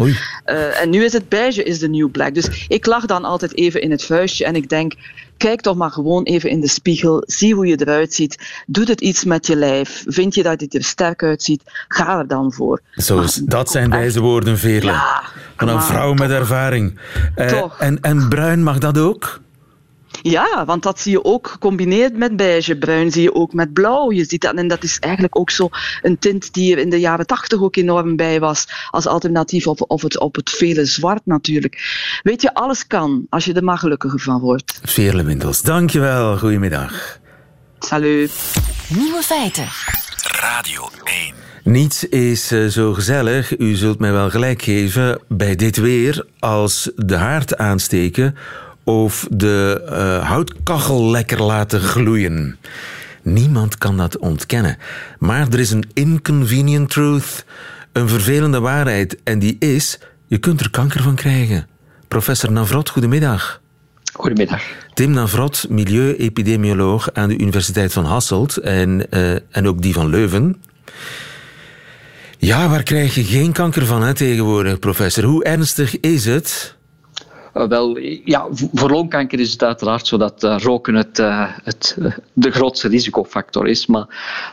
Eh, 0.44 0.80
en 0.80 0.90
nu 0.90 1.04
is 1.04 1.12
het 1.12 1.28
beige 1.28 1.62
is 1.62 1.78
the 1.78 1.88
new 1.88 2.10
black. 2.10 2.34
Dus 2.34 2.66
ik 2.68 2.86
lach 2.86 3.06
dan 3.06 3.24
altijd 3.24 3.56
even 3.56 3.80
in 3.80 3.90
het 3.90 4.04
vuistje 4.04 4.44
en 4.44 4.56
ik 4.56 4.68
denk. 4.68 4.92
Kijk 5.38 5.60
toch 5.60 5.76
maar 5.76 5.90
gewoon 5.90 6.22
even 6.24 6.50
in 6.50 6.60
de 6.60 6.68
spiegel. 6.68 7.22
Zie 7.26 7.54
hoe 7.54 7.66
je 7.66 7.80
eruit 7.80 8.14
ziet. 8.14 8.62
Doet 8.66 8.88
het 8.88 9.00
iets 9.00 9.24
met 9.24 9.46
je 9.46 9.56
lijf? 9.56 10.04
Vind 10.06 10.34
je 10.34 10.42
dat 10.42 10.60
het 10.60 10.74
er 10.74 10.84
sterk 10.84 11.22
uitziet? 11.22 11.62
Ga 11.88 12.18
er 12.18 12.26
dan 12.26 12.52
voor. 12.52 12.80
Zo 12.94 13.20
is, 13.20 13.34
dat 13.34 13.70
zijn 13.70 13.90
wijze 13.90 14.20
woorden, 14.20 14.58
Veerle. 14.58 15.02
Van 15.56 15.68
een 15.68 15.82
vrouw 15.82 16.14
met 16.14 16.30
ervaring. 16.30 16.98
Eh, 17.34 17.62
en, 17.78 18.00
en 18.00 18.28
bruin 18.28 18.62
mag 18.62 18.78
dat 18.78 18.98
ook? 18.98 19.40
Ja, 20.22 20.64
want 20.64 20.82
dat 20.82 21.00
zie 21.00 21.12
je 21.12 21.24
ook 21.24 21.48
gecombineerd 21.48 22.16
met 22.16 22.36
beige. 22.36 22.78
Bruin 22.78 23.12
zie 23.12 23.22
je 23.22 23.34
ook 23.34 23.52
met 23.52 23.72
blauw. 23.72 24.12
Je 24.12 24.24
ziet 24.24 24.40
dat, 24.40 24.54
en 24.54 24.68
dat 24.68 24.82
is 24.82 24.98
eigenlijk 24.98 25.38
ook 25.38 25.50
zo 25.50 25.68
een 26.02 26.18
tint 26.18 26.52
die 26.52 26.72
er 26.72 26.78
in 26.78 26.90
de 26.90 27.00
jaren 27.00 27.26
tachtig 27.26 27.62
ook 27.62 27.76
enorm 27.76 28.16
bij 28.16 28.40
was. 28.40 28.66
Als 28.90 29.06
alternatief 29.06 29.66
op, 29.66 29.84
op, 29.86 30.00
het, 30.00 30.18
op 30.18 30.34
het 30.34 30.50
vele 30.50 30.84
zwart 30.84 31.22
natuurlijk. 31.24 31.76
Weet 32.22 32.42
je, 32.42 32.54
alles 32.54 32.86
kan 32.86 33.26
als 33.28 33.44
je 33.44 33.52
er 33.52 33.64
maar 33.64 33.78
gelukkiger 33.78 34.20
van 34.20 34.40
wordt. 34.40 34.80
Veerle 34.82 35.24
Windels, 35.24 35.62
dankjewel. 35.62 36.38
Goedemiddag. 36.38 37.18
Salut. 37.78 38.32
Nieuwe 38.88 39.22
feiten. 39.22 39.66
Radio 40.40 40.88
1. 41.04 41.34
Niets 41.64 42.04
is 42.04 42.50
eh, 42.52 42.66
zo 42.66 42.92
gezellig, 42.92 43.58
u 43.58 43.74
zult 43.74 43.98
mij 43.98 44.12
wel 44.12 44.30
gelijk 44.30 44.62
geven, 44.62 45.20
bij 45.28 45.56
dit 45.56 45.76
weer 45.76 46.26
als 46.38 46.90
de 46.96 47.16
haard 47.16 47.56
aansteken 47.56 48.36
of 48.88 49.26
de 49.30 49.84
eh, 49.86 50.28
houtkachel 50.28 51.10
lekker 51.10 51.42
laten 51.42 51.80
gloeien. 51.80 52.58
Niemand 53.22 53.78
kan 53.78 53.96
dat 53.96 54.18
ontkennen. 54.18 54.76
Maar 55.18 55.48
er 55.48 55.58
is 55.58 55.70
een 55.70 55.90
inconvenient 55.92 56.90
truth, 56.90 57.44
een 57.92 58.08
vervelende 58.08 58.60
waarheid, 58.60 59.18
en 59.24 59.38
die 59.38 59.56
is, 59.58 59.98
je 60.26 60.38
kunt 60.38 60.60
er 60.60 60.70
kanker 60.70 61.02
van 61.02 61.14
krijgen. 61.14 61.66
Professor 62.08 62.52
Navrot, 62.52 62.88
goedemiddag. 62.88 63.60
Goedemiddag. 64.12 64.62
Tim 64.94 65.10
Navrot, 65.10 65.66
milieuepidemioloog 65.68 67.12
aan 67.12 67.28
de 67.28 67.38
Universiteit 67.38 67.92
van 67.92 68.04
Hasselt 68.04 68.56
en, 68.56 69.10
eh, 69.10 69.30
en 69.50 69.68
ook 69.68 69.82
die 69.82 69.92
van 69.92 70.08
Leuven. 70.08 70.62
Ja, 72.38 72.68
waar 72.68 72.82
krijg 72.82 73.14
je 73.14 73.24
geen 73.24 73.52
kanker 73.52 73.86
van 73.86 74.02
hè, 74.02 74.14
tegenwoordig, 74.14 74.78
professor? 74.78 75.24
Hoe 75.24 75.44
ernstig 75.44 76.00
is 76.00 76.24
het? 76.24 76.76
Uh, 77.58 77.68
wel, 77.68 77.98
ja, 78.24 78.46
voor 78.50 78.90
longkanker 78.90 79.40
is 79.40 79.52
het 79.52 79.62
uiteraard 79.62 80.06
zo 80.06 80.16
dat 80.16 80.44
eh, 80.44 80.56
roken 80.58 80.94
het, 80.94 81.18
eh, 81.18 81.44
het, 81.64 81.96
eh, 82.02 82.12
de 82.32 82.50
grootste 82.50 82.88
risicofactor 82.88 83.68
is. 83.68 83.86
Maar 83.86 84.06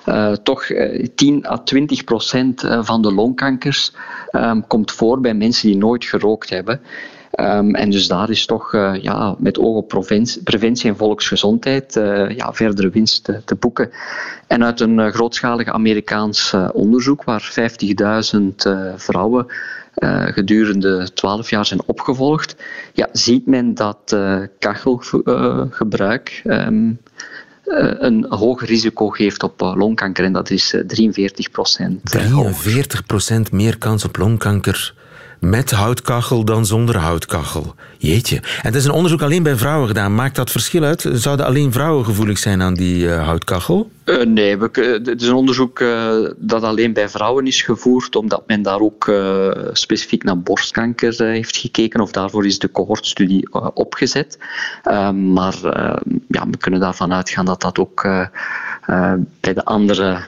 eh, 0.06 0.32
toch 0.32 0.64
eh, 0.64 1.08
10 1.16 1.48
à 1.48 1.58
20 1.58 2.04
procent 2.04 2.64
eh, 2.64 2.80
van 2.84 3.02
de 3.02 3.14
longkankers 3.14 3.94
ehm, 4.30 4.62
komt 4.68 4.92
voor 4.92 5.22
bij 5.22 5.34
mensen 5.34 5.68
die 5.68 5.78
nooit 5.78 6.06
gerookt 6.06 6.50
hebben. 6.50 6.82
Ehm, 7.36 7.76
en 7.76 7.90
dus 7.90 8.08
daar 8.08 8.30
is 8.30 8.46
toch 8.46 8.74
eh, 8.74 8.94
ja, 9.02 9.36
met 9.38 9.60
oog 9.60 9.76
op 9.76 9.88
preventie, 10.44 10.90
en 10.90 10.98
volksgezondheid 10.98 11.96
eh, 11.96 12.30
ja, 12.30 12.54
verdere 12.54 12.90
winst 12.90 13.24
te, 13.46 13.56
boeken. 13.60 13.90
En 14.48 14.64
uit 14.64 14.80
een 14.80 15.00
eh, 15.00 15.12
grootschalig 15.12 15.68
Amerikaans 15.68 16.54
eh, 16.54 16.70
onderzoek 16.74 17.24
waar 17.24 17.54
50.000 18.36 18.40
eh, 18.56 18.94
vrouwen 18.96 19.48
eh, 19.96 20.26
gedurende 20.26 21.14
12 21.14 21.50
jaar 21.50 21.66
zijn 21.66 21.82
opgevolgd, 21.86 22.56
ja, 22.94 23.10
ziet 23.12 23.46
men 23.46 23.74
dat 23.74 24.12
eh, 24.14 24.42
kachelgebruik 24.60 26.42
ehm, 26.44 26.92
eh, 27.66 27.94
een 27.98 28.26
hoger 28.30 28.68
risico 28.68 29.10
geeft 29.10 29.44
op 29.44 29.62
longkanker. 29.62 30.26
En 30.26 30.34
dat 30.34 30.50
is 30.50 30.74
eh, 30.74 30.82
43 30.82 31.52
procent. 31.52 32.02
43% 33.48 33.52
meer 33.52 33.78
kans 33.78 34.06
op 34.06 34.18
longkanker 34.18 34.94
met 35.40 35.72
houtkachel 35.72 36.46
dan 36.46 36.66
zonder 36.66 36.98
houtkachel. 36.98 37.76
Jeetje. 37.98 38.36
En 38.36 38.72
dat 38.72 38.76
is 38.76 38.86
een 38.86 38.92
onderzoek 38.92 39.22
alleen 39.22 39.44
bij 39.44 39.56
vrouwen 39.56 39.88
gedaan. 39.88 40.16
Maakt 40.16 40.36
dat 40.36 40.52
verschil 40.52 40.84
uit? 40.84 41.10
Zouden 41.14 41.46
alleen 41.46 41.72
vrouwen 41.72 42.06
gevoelig 42.06 42.38
zijn 42.38 42.62
aan 42.62 42.74
die 42.74 43.10
eh, 43.10 43.26
houtkachel? 43.26 43.90
Eh, 44.04 44.26
nee, 44.26 44.58
we, 44.58 44.70
het 45.04 45.22
is 45.22 45.28
een 45.28 45.34
onderzoek 45.34 45.80
eh, 45.80 46.16
dat 46.38 46.64
alleen 46.64 46.94
bij 46.94 47.10
vrouwen 47.10 47.48
is 47.48 47.62
gevoerd, 47.62 48.16
omdat 48.16 48.44
men 48.48 48.62
daar 48.62 48.80
ook 48.80 49.14
specifiek 49.72 50.24
naar 50.24 50.40
borstkanker 50.40 51.24
heeft 51.24 51.58
gekeken, 51.58 52.00
of 52.00 52.12
daarvoor 52.12 52.46
is 52.46 52.60
de 52.60 52.72
cohortstudie 52.72 53.54
opgezet. 53.74 54.38
Eh, 54.84 55.12
maar 55.12 55.64
eh, 55.64 55.98
ja, 56.28 56.48
we 56.50 56.58
kunnen 56.58 56.80
daarvan 56.80 57.14
uitgaan 57.14 57.46
dat 57.46 57.62
dat 57.62 57.80
ook 57.80 58.08
bij 59.40 59.54
de 59.54 59.66
andere 59.66 60.26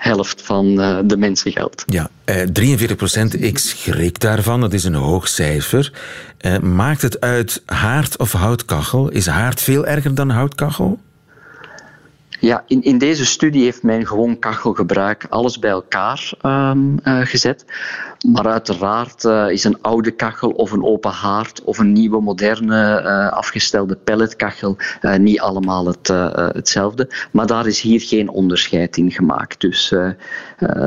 helft 0.00 0.42
van 0.42 0.80
eh, 0.80 0.98
de 1.04 1.16
mensen 1.16 1.52
geldt. 1.52 1.84
Ja, 1.86 2.10
eh, 2.24 2.46
43%, 2.52 3.40
ik 3.40 3.58
schrik 3.58 4.20
daarvan. 4.20 4.60
Dat 4.60 4.72
is 4.72 4.84
een 4.84 4.94
hoog 4.94 5.28
cijfer. 5.28 5.92
Eh, 6.38 6.58
maakt 6.58 7.02
het 7.02 7.20
uit 7.20 7.62
haard 7.66 8.18
of 8.18 8.32
houtkachel? 8.32 9.08
Is 9.08 9.26
haard 9.26 9.60
veel 9.60 9.86
erger 9.86 10.14
dan 10.14 10.30
houtkachel? 10.30 10.98
Ja, 12.40 12.64
in, 12.66 12.82
in 12.82 12.98
deze 12.98 13.26
studie 13.26 13.62
heeft 13.62 13.82
men 13.82 14.06
gewoon 14.06 14.38
kachelgebruik 14.38 15.26
alles 15.28 15.58
bij 15.58 15.70
elkaar 15.70 16.32
ehm, 16.40 16.98
eh, 17.02 17.20
gezet. 17.20 17.64
Maar 18.32 18.46
uiteraard 18.46 19.24
eh, 19.24 19.50
is 19.50 19.64
een 19.64 19.82
oude 19.82 20.10
kachel 20.10 20.50
of 20.50 20.72
een 20.72 20.84
open 20.84 21.10
haard 21.10 21.62
of 21.64 21.78
een 21.78 21.92
nieuwe 21.92 22.20
moderne 22.20 22.96
eh, 22.96 23.32
afgestelde 23.32 23.96
pelletkachel 23.96 24.76
niet 25.18 25.40
allemaal 25.40 25.86
het, 25.86 26.08
hetzelfde. 26.54 27.08
Maar 27.32 27.46
daar 27.46 27.66
is 27.66 27.80
hier 27.80 28.00
geen 28.00 28.28
onderscheid 28.28 28.96
in 28.96 29.10
gemaakt. 29.10 29.60
Dus 29.60 29.94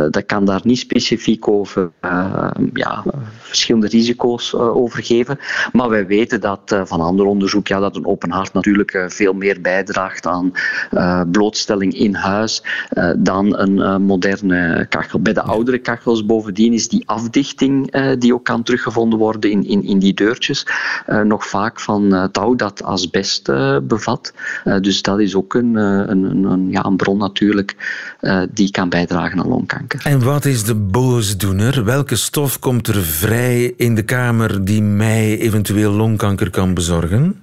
dat 0.09 0.25
kan 0.25 0.45
daar 0.45 0.61
niet 0.63 0.79
specifiek 0.79 1.47
over 1.47 1.91
eh, 1.99 2.49
ja, 2.73 3.03
verschillende 3.37 3.87
risico's 3.87 4.53
eh, 4.53 4.75
over 4.75 5.03
geven. 5.03 5.39
Maar 5.71 5.89
wij 5.89 6.07
weten 6.07 6.41
dat 6.41 6.71
eh, 6.71 6.81
van 6.85 7.01
ander 7.01 7.25
onderzoek 7.25 7.67
ja, 7.67 7.79
dat 7.79 7.95
een 7.95 8.05
open 8.05 8.31
haard 8.31 8.53
natuurlijk 8.53 8.93
eh, 8.93 9.05
veel 9.07 9.33
meer 9.33 9.61
bijdraagt 9.61 10.27
aan 10.27 10.51
eh, 10.91 11.21
blootstelling 11.31 11.93
in 11.93 12.13
huis 12.13 12.63
eh, 12.89 13.11
dan 13.17 13.57
een 13.57 13.81
eh, 13.81 13.97
moderne 13.97 14.85
kachel. 14.89 15.21
Bij 15.21 15.33
de 15.33 15.41
oudere 15.41 15.77
kachels 15.77 16.25
bovendien 16.25 16.73
is 16.73 16.87
die 16.87 17.03
afdichting 17.05 17.91
eh, 17.91 18.11
die 18.19 18.33
ook 18.33 18.45
kan 18.45 18.63
teruggevonden 18.63 19.19
worden 19.19 19.51
in, 19.51 19.67
in, 19.67 19.83
in 19.83 19.99
die 19.99 20.13
deurtjes 20.13 20.67
eh, 21.05 21.21
nog 21.21 21.47
vaak 21.47 21.79
van 21.79 22.13
eh, 22.13 22.23
touw 22.23 22.55
dat 22.55 22.83
asbest 22.83 23.49
eh, 23.49 23.77
bevat. 23.83 24.33
Eh, 24.63 24.79
dus 24.79 25.01
dat 25.01 25.19
is 25.19 25.35
ook 25.35 25.53
een, 25.53 25.77
eh, 25.77 25.83
een, 26.05 26.43
een, 26.43 26.71
ja, 26.71 26.85
een 26.85 26.95
bron 26.95 27.17
natuurlijk 27.17 27.75
eh, 28.19 28.41
die 28.53 28.71
kan 28.71 28.89
bijdragen 28.89 29.39
aan 29.39 29.51
longkanker. 29.67 30.01
En 30.03 30.23
wat 30.23 30.45
is 30.45 30.63
de 30.63 30.75
boosdoener? 30.75 31.83
Welke 31.83 32.15
stof 32.15 32.59
komt 32.59 32.87
er 32.87 33.03
vrij 33.03 33.73
in 33.77 33.95
de 33.95 34.03
kamer 34.03 34.65
die 34.65 34.81
mij 34.81 35.39
eventueel 35.39 35.91
longkanker 35.91 36.49
kan 36.49 36.73
bezorgen? 36.73 37.41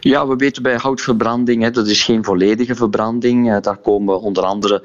Ja, 0.00 0.26
we 0.26 0.36
weten 0.36 0.62
bij 0.62 0.76
houtverbranding, 0.76 1.62
hè, 1.62 1.70
dat 1.70 1.86
is 1.86 2.02
geen 2.02 2.24
volledige 2.24 2.74
verbranding. 2.74 3.52
Eh, 3.52 3.60
daar 3.60 3.76
komen 3.76 4.20
onder 4.20 4.44
andere 4.44 4.82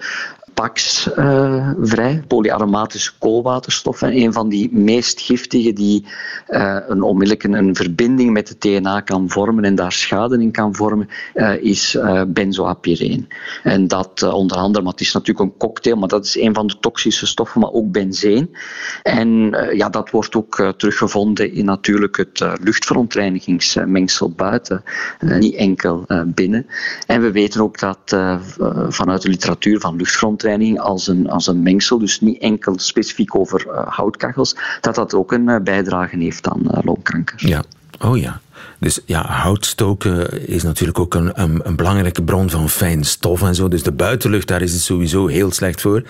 PAX 0.62 1.14
eh, 1.14 1.70
vrij, 1.82 2.24
polyaromatische 2.28 3.12
koolwaterstoffen. 3.20 4.08
En 4.08 4.18
een 4.18 4.34
van 4.34 4.50
die 4.50 4.70
meest 4.72 5.22
giftige 5.22 5.74
die 5.74 6.06
eh, 6.48 6.78
een 6.88 7.02
onmiddellijk 7.02 7.44
een, 7.44 7.76
verbinding 7.76 8.32
met 8.32 8.48
de 8.48 8.56
DNA 8.58 9.02
kan 9.02 9.30
vormen 9.30 9.64
en 9.64 9.76
daar 9.76 9.92
schade 9.92 10.42
in 10.42 10.52
kan 10.52 10.76
vormen, 10.76 11.10
eh, 11.34 11.64
is 11.64 11.98
benzoapyreen. 12.28 13.28
En 13.64 13.88
dat 13.88 14.24
onder 14.24 14.58
andere, 14.58 14.84
maar 14.84 14.92
het 14.92 15.02
is 15.02 15.14
natuurlijk 15.14 15.50
een 15.50 15.58
cocktail, 15.58 15.96
maar 15.96 16.08
dat 16.08 16.26
is 16.26 16.38
een 16.38 16.54
van 16.54 16.68
de 16.68 16.80
toxische 16.80 17.28
stoffen, 17.28 17.62
maar 17.62 17.72
ook 17.72 17.92
benzeen. 17.92 18.56
En 19.04 19.30
ja, 19.74 19.90
dat 19.90 20.10
wordt 20.10 20.36
ook 20.36 20.74
teruggevonden 20.78 21.54
in 21.54 21.66
natuurlijk 21.66 22.18
het 22.18 22.46
luchtverontreinigingsmengsel 22.62 24.32
buiten, 24.32 24.84
niet 25.20 25.56
enkel 25.56 26.06
binnen. 26.26 26.66
En 27.08 27.22
we 27.22 27.32
weten 27.32 27.62
ook 27.62 27.80
dat 27.80 28.18
vanuit 28.90 29.22
de 29.22 29.30
literatuur 29.30 29.80
van 29.80 29.96
luchtverontreiniging 29.96 30.47
als 30.80 31.08
een, 31.08 31.30
als 31.30 31.48
een 31.48 31.62
mengsel, 31.62 32.00
dus 32.00 32.22
niet 32.22 32.42
enkel 32.42 32.80
specifiek 32.80 33.36
over 33.36 33.68
eh, 33.68 33.88
houtkachels, 33.88 34.56
dat 34.82 34.96
dat 34.96 35.14
ook 35.14 35.32
een 35.32 35.50
eh, 35.50 35.60
bijdrage 35.62 36.18
heeft 36.18 36.48
aan 36.48 36.72
eh, 36.72 36.80
longkanker. 36.84 37.48
Ja, 37.48 37.64
oh 38.02 38.18
ja. 38.18 38.40
Dus 38.80 39.00
ja, 39.06 39.26
houtstoken 39.26 40.48
is 40.48 40.64
natuurlijk 40.64 41.00
ook 41.00 41.14
een, 41.14 41.32
een, 41.64 41.76
belangrijke 41.76 42.24
bron 42.24 42.50
van 42.50 42.70
fijn 42.70 43.04
stof 43.04 43.42
en 43.42 43.56
zo. 43.56 43.68
Dus 43.68 43.84
de 43.84 43.92
buitenlucht, 43.92 44.48
daar 44.48 44.62
is 44.62 44.74
het 44.74 44.82
sowieso 44.82 45.28
heel 45.28 45.52
slecht 45.52 45.82
voor. 45.82 46.04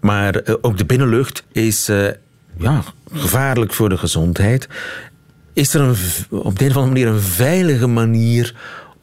Maar 0.00 0.42
ook 0.60 0.78
de 0.78 0.84
binnenlucht 0.84 1.44
is 1.52 1.86
ja, 2.56 2.82
gevaarlijk 3.12 3.72
voor 3.72 3.88
de 3.88 3.98
gezondheid. 3.98 4.68
Is 5.52 5.74
er 5.74 5.80
een, 5.80 5.96
op 6.30 6.58
de 6.58 6.64
een 6.64 6.70
of 6.70 6.76
andere 6.76 6.86
manier 6.86 7.06
een 7.06 7.20
veilige 7.20 7.86
manier 7.86 8.54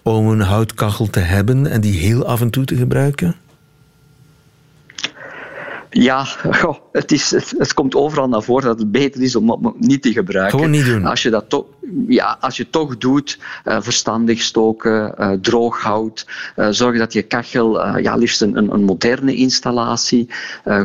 om 0.04 0.28
een 0.28 0.42
houtkachel 0.42 1.08
te 1.08 1.20
hebben 1.20 1.68
en 1.68 1.82
die 1.82 2.00
heel 2.00 2.26
af 2.26 2.42
en 2.42 2.50
toe 2.50 2.66
te 2.66 2.76
gebruiken? 2.76 3.36
Ja, 5.90 6.24
goh, 6.24 6.78
het, 6.92 7.12
is, 7.12 7.32
het, 7.32 7.54
het 7.58 7.74
komt 7.74 7.96
overal 7.96 8.28
naar 8.28 8.44
voren 8.44 8.66
dat 8.66 8.80
het 8.80 8.92
beter 8.92 9.22
is 9.22 9.36
om 9.36 9.50
het 9.50 9.80
niet 9.80 10.02
te 10.02 10.12
gebruiken. 10.12 10.56
Gewoon 10.60 10.72
niet 10.72 10.86
doen. 10.86 11.06
Als 11.06 11.22
je 11.22 11.30
dat 11.30 11.50
toch, 11.50 11.66
ja, 12.08 12.38
als 12.40 12.58
je 12.58 12.64
het 12.64 12.72
toch 12.72 12.98
doet, 12.98 13.40
eh, 13.64 13.78
verstandig 13.82 14.42
stoken, 14.42 15.18
eh, 15.18 15.32
droog 15.32 15.82
hout, 15.82 16.26
eh, 16.56 16.68
zorg 16.70 16.98
dat 16.98 17.14
je 17.14 17.22
kachel, 17.22 17.98
ja, 17.98 18.16
liefst 18.16 18.42
een, 18.42 18.74
een, 18.74 18.84
moderne 18.84 19.36
installatie, 19.36 20.30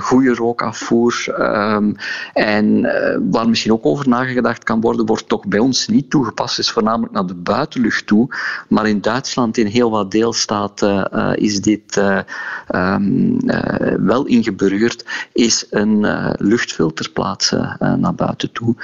goede 0.01 0.35
rookafvoer. 0.35 1.03
ehm, 1.38 1.93
en 2.33 2.83
waar 3.31 3.49
misschien 3.49 3.73
ook 3.73 3.87
over 3.87 4.09
nagedacht 4.09 4.64
kan 4.64 4.81
worden, 4.81 5.07
wordt 5.07 5.29
toch 5.29 5.47
bij 5.47 5.59
ons 5.59 5.88
niet 5.88 6.11
toegepast, 6.11 6.59
is 6.59 6.71
voornamelijk 6.71 7.12
naar 7.12 7.27
de 7.27 7.35
buitenlucht 7.35 8.07
toe. 8.07 8.29
Maar 8.69 8.88
in 8.88 9.01
Duitsland, 9.01 9.57
in 9.57 9.67
heel 9.67 9.90
wat 9.90 10.11
deelstaten, 10.11 11.11
is 11.37 11.61
dit 11.61 11.97
eh, 11.97 12.19
ehm, 12.67 13.38
eh, 13.49 13.95
wel 13.99 14.27
ingeburgerd, 14.27 15.05
is 15.33 15.67
een 15.71 16.07
luchtfilter 16.38 17.11
plaatsen 17.11 17.77
naar 17.99 18.14
buiten 18.14 18.53
toe, 18.53 18.75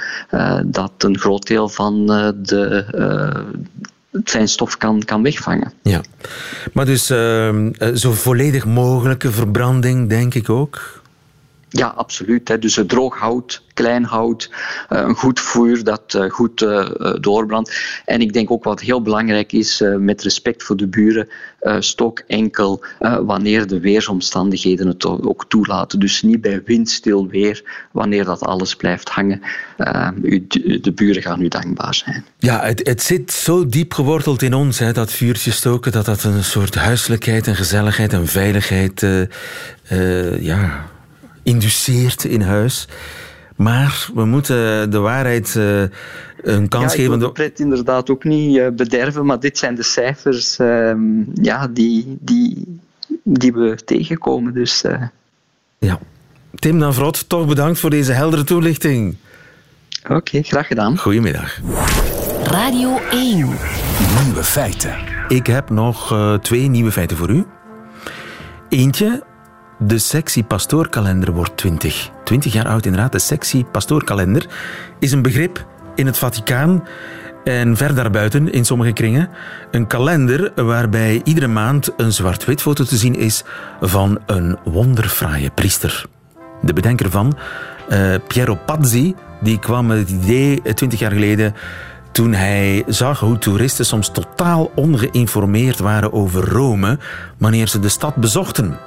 dat 0.65 0.91
een 0.97 1.17
groot 1.17 1.47
deel 1.47 1.69
van 1.69 2.10
de, 2.35 2.85
eh, 2.91 3.41
het 4.11 4.29
fijnstof 4.29 4.77
kan, 4.77 5.03
kan 5.03 5.23
wegvangen. 5.23 5.73
Ja. 5.81 6.01
Maar 6.73 6.85
dus 6.85 7.09
ehm, 7.09 7.71
eh, 7.77 7.93
zo 7.93 8.11
volledig 8.11 8.65
mogelijke 8.65 9.31
verbranding, 9.31 10.09
denk 10.09 10.33
ik 10.33 10.49
ook. 10.49 11.00
Ja, 11.73 11.87
absoluut. 11.87 12.47
Hè. 12.47 12.59
Dus 12.59 12.75
het 12.75 12.89
droog 12.89 13.17
hout, 13.17 13.63
klein 13.73 14.03
hout, 14.03 14.49
eh, 14.89 15.01
een 15.01 15.15
goed 15.15 15.39
vuur 15.39 15.83
dat 15.83 16.13
eh, 16.13 16.29
goed 16.29 16.61
eh, 16.61 16.79
eh, 16.79 17.15
doorbrandt. 17.19 17.75
En 18.05 18.21
ik 18.21 18.33
denk 18.33 18.51
ook 18.51 18.63
wat 18.63 18.79
heel 18.81 19.01
belangrijk 19.01 19.51
is, 19.51 19.81
eh, 19.81 19.95
met 19.95 20.21
respect 20.21 20.63
voor 20.63 20.77
de 20.77 20.87
buren, 20.87 21.27
eh, 21.59 21.75
stook 21.79 22.23
enkel 22.27 22.83
eh, 22.99 23.17
wanneer 23.21 23.67
de 23.67 23.79
weersomstandigheden 23.79 24.87
het 24.87 25.05
ook 25.05 25.45
toelaten. 25.47 25.99
Dus 25.99 26.21
niet 26.21 26.41
bij 26.41 26.61
windstil 26.65 27.27
weer, 27.27 27.87
wanneer 27.91 28.25
dat 28.25 28.41
alles 28.41 28.75
blijft 28.75 29.09
hangen. 29.09 29.41
Eh, 29.77 30.09
de 30.81 30.91
buren 30.95 31.21
gaan 31.21 31.41
u 31.41 31.47
dankbaar 31.47 31.95
zijn. 31.95 32.25
Ja, 32.37 32.63
het, 32.63 32.87
het 32.87 33.01
zit 33.01 33.31
zo 33.31 33.65
diep 33.65 33.93
geworteld 33.93 34.41
in 34.41 34.53
ons, 34.53 34.79
hè, 34.79 34.91
dat 34.91 35.11
vuurtje 35.11 35.51
stoken, 35.51 35.91
dat 35.91 36.05
dat 36.05 36.23
een 36.23 36.43
soort 36.43 36.75
huiselijkheid 36.75 37.47
en 37.47 37.55
gezelligheid 37.55 38.13
en 38.13 38.27
veiligheid 38.27 39.03
eh, 39.03 39.21
eh, 39.87 40.41
ja, 40.41 40.89
induceert 41.43 42.23
in 42.23 42.41
huis. 42.41 42.87
Maar 43.55 44.09
we 44.13 44.25
moeten 44.25 44.91
de 44.91 44.97
waarheid 44.99 45.55
eh, 45.55 45.81
een 46.41 46.67
kans 46.67 46.83
ja, 46.83 46.89
ik 46.91 46.95
geven. 47.05 47.09
wil 47.19 47.27
De- 47.27 47.31
pret 47.33 47.59
inderdaad 47.59 48.09
ook 48.09 48.23
niet 48.23 48.57
eh, 48.57 48.67
bederven, 48.69 49.25
maar 49.25 49.39
dit 49.39 49.57
zijn 49.57 49.75
de 49.75 49.83
cijfers 49.83 50.57
ehm, 50.59 50.99
ja, 51.33 51.67
die, 51.67 52.17
die, 52.19 52.79
die 53.23 53.53
we 53.53 53.75
tegenkomen. 53.85 54.53
Dus 54.53 54.83
eh, 54.83 55.01
Ja. 55.79 55.99
Tim 56.55 56.77
Navrot, 56.77 57.29
toch 57.29 57.47
bedankt 57.47 57.79
voor 57.79 57.89
deze 57.89 58.11
heldere 58.11 58.43
toelichting. 58.43 59.15
Oké, 60.09 60.41
graag 60.41 60.67
gedaan. 60.67 60.97
Goedemiddag. 60.97 61.59
Radio 62.43 62.99
1. 63.11 63.35
Nieuwe 64.23 64.43
feiten. 64.43 64.95
Ik 65.27 65.47
heb 65.47 65.69
nog 65.69 66.11
eh, 66.11 66.33
twee 66.33 66.67
nieuwe 66.67 66.91
feiten 66.91 67.17
voor 67.17 67.29
u. 67.29 67.45
Eentje, 68.69 69.23
de 69.83 69.97
sexy 69.97 70.43
pastoorkalender 70.43 71.31
wordt 71.31 71.57
20. 71.57 72.09
20 72.23 72.53
jaar 72.53 72.67
oud 72.67 72.85
inderdaad. 72.85 73.11
De 73.11 73.19
sexy 73.19 73.63
pastoorkalender 73.63 74.47
is 74.99 75.11
een 75.11 75.21
begrip 75.21 75.65
in 75.95 76.05
het 76.05 76.17
Vaticaan 76.17 76.83
en 77.43 77.77
ver 77.77 77.95
daarbuiten 77.95 78.51
in 78.51 78.65
sommige 78.65 78.91
kringen. 78.91 79.29
Een 79.71 79.87
kalender 79.87 80.51
waarbij 80.55 81.21
iedere 81.23 81.47
maand 81.47 81.93
een 81.97 82.13
zwart-wit 82.13 82.61
foto 82.61 82.83
te 82.83 82.97
zien 82.97 83.15
is 83.15 83.43
van 83.81 84.19
een 84.25 84.57
wonderfraaie 84.63 85.49
priester. 85.49 86.05
De 86.61 86.73
bedenker 86.73 87.09
van, 87.09 87.37
eh, 87.89 88.15
Piero 88.27 88.55
Pazzi, 88.65 89.15
die 89.41 89.59
kwam 89.59 89.85
met 89.85 89.97
het 89.97 90.09
idee 90.09 90.61
20 90.73 90.99
jaar 90.99 91.11
geleden 91.11 91.55
toen 92.11 92.33
hij 92.33 92.83
zag 92.87 93.19
hoe 93.19 93.37
toeristen 93.37 93.85
soms 93.85 94.09
totaal 94.11 94.71
ongeïnformeerd 94.75 95.79
waren 95.79 96.13
over 96.13 96.49
Rome 96.49 96.99
wanneer 97.37 97.67
ze 97.67 97.79
de 97.79 97.89
stad 97.89 98.15
bezochten. 98.15 98.77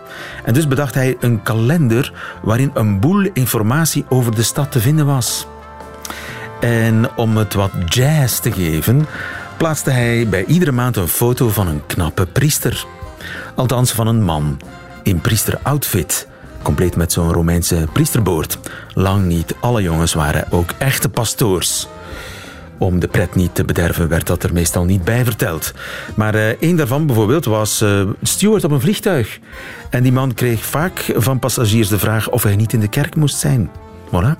En 0.44 0.54
dus 0.54 0.68
bedacht 0.68 0.94
hij 0.94 1.16
een 1.20 1.42
kalender 1.42 2.12
waarin 2.42 2.70
een 2.74 3.00
boel 3.00 3.28
informatie 3.32 4.04
over 4.08 4.34
de 4.34 4.42
stad 4.42 4.72
te 4.72 4.80
vinden 4.80 5.06
was. 5.06 5.46
En 6.60 7.16
om 7.16 7.36
het 7.36 7.54
wat 7.54 7.70
jazz 7.84 8.38
te 8.38 8.52
geven, 8.52 9.06
plaatste 9.56 9.90
hij 9.90 10.28
bij 10.28 10.44
iedere 10.44 10.72
maand 10.72 10.96
een 10.96 11.08
foto 11.08 11.48
van 11.48 11.66
een 11.66 11.86
knappe 11.86 12.26
priester. 12.26 12.86
Althans 13.54 13.92
van 13.92 14.06
een 14.06 14.22
man 14.22 14.60
in 15.02 15.20
priesteroutfit, 15.20 16.28
compleet 16.62 16.96
met 16.96 17.12
zo'n 17.12 17.32
Romeinse 17.32 17.86
priesterboord. 17.92 18.58
Lang 18.94 19.24
niet 19.24 19.54
alle 19.60 19.82
jongens 19.82 20.14
waren 20.14 20.46
ook 20.50 20.70
echte 20.78 21.08
pastoors. 21.08 21.88
Om 22.78 23.00
de 23.00 23.08
pret 23.08 23.34
niet 23.34 23.54
te 23.54 23.64
bederven 23.64 24.08
werd 24.08 24.26
dat 24.26 24.42
er 24.42 24.52
meestal 24.52 24.84
niet 24.84 25.04
bij 25.04 25.24
verteld. 25.24 25.72
Maar 26.14 26.34
een 26.60 26.76
daarvan 26.76 27.06
bijvoorbeeld 27.06 27.44
was 27.44 27.80
eh 27.80 28.02
steward 28.22 28.64
op 28.64 28.70
een 28.70 28.80
vliegtuig. 28.80 29.38
En 29.90 30.02
die 30.02 30.12
man 30.12 30.34
kreeg 30.34 30.64
vaak 30.64 31.12
van 31.16 31.38
passagiers 31.38 31.88
de 31.88 31.98
vraag 31.98 32.30
of 32.30 32.42
hij 32.42 32.56
niet 32.56 32.72
in 32.72 32.80
de 32.80 32.88
kerk 32.88 33.16
moest 33.16 33.38
zijn. 33.38 33.70
Voilà. 34.06 34.38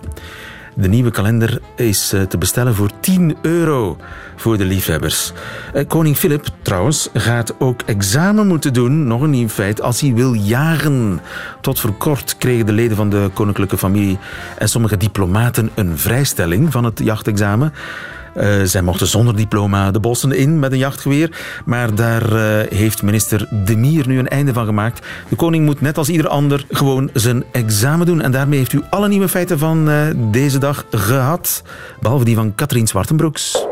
De 0.76 0.88
nieuwe 0.88 1.10
kalender 1.10 1.60
is 1.76 2.12
eh, 2.12 2.22
te 2.22 2.38
bestellen 2.38 2.74
voor 2.74 2.90
10 3.00 3.36
euro 3.42 3.96
voor 4.36 4.56
de 4.56 4.64
liefhebbers. 4.64 5.32
Koning 5.88 6.16
Filip, 6.16 6.46
trouwens, 6.62 7.08
gaat 7.12 7.54
ook 7.58 7.82
examen 7.82 8.46
moeten 8.46 8.72
doen, 8.72 9.06
nog 9.06 9.20
een 9.20 9.30
nieuw 9.30 9.48
feit, 9.48 9.82
als 9.82 10.00
hij 10.00 10.14
wil 10.14 10.32
jagen. 10.32 11.20
Tot 11.60 11.80
voor 11.80 11.92
kort 11.92 12.36
kregen 12.38 12.66
de 12.66 12.72
leden 12.72 12.96
van 12.96 13.10
de 13.10 13.30
koninklijke 13.34 13.78
familie 13.78 14.18
en 14.58 14.68
sommige 14.68 14.96
diplomaten 14.96 15.70
een 15.74 15.98
vrijstelling 15.98 16.72
van 16.72 16.84
het 16.84 16.98
jachtexamen. 16.98 17.72
Eh, 18.34 18.62
zij 18.64 18.82
mochten 18.82 19.06
zonder 19.06 19.36
diploma 19.36 19.90
de 19.90 20.00
bossen 20.00 20.32
in 20.32 20.58
met 20.58 20.72
een 20.72 20.78
jachtgeweer. 20.78 21.30
Maar 21.64 21.94
daar 21.94 22.32
eh, 22.32 22.70
heeft 22.78 23.02
minister 23.02 23.48
De 23.64 23.76
Mier 23.76 24.08
nu 24.08 24.18
een 24.18 24.28
einde 24.28 24.52
van 24.52 24.66
gemaakt. 24.66 25.06
De 25.28 25.36
koning 25.36 25.64
moet 25.64 25.80
net 25.80 25.98
als 25.98 26.08
ieder 26.08 26.28
ander 26.28 26.66
gewoon 26.70 27.10
zijn 27.12 27.44
examen 27.52 28.06
doen. 28.06 28.20
En 28.20 28.32
daarmee 28.32 28.58
heeft 28.58 28.72
u 28.72 28.82
alle 28.90 29.08
nieuwe 29.08 29.28
feiten 29.28 29.58
van 29.58 29.90
eh, 29.90 30.06
deze 30.16 30.58
dag 30.58 30.84
gehad. 30.90 31.62
Behalve 32.00 32.24
die 32.24 32.34
van 32.34 32.54
Katrien 32.54 32.86
Zwartenbroeks. 32.86 33.66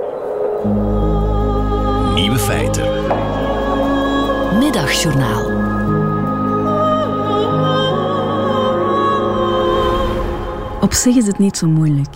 Nieuwe 2.15 2.39
feiten. 2.39 2.85
Middagjournaal. 4.59 5.71
Op 10.81 10.93
zich 10.93 11.17
is 11.17 11.27
het 11.27 11.39
niet 11.39 11.57
zo 11.57 11.67
moeilijk. 11.69 12.15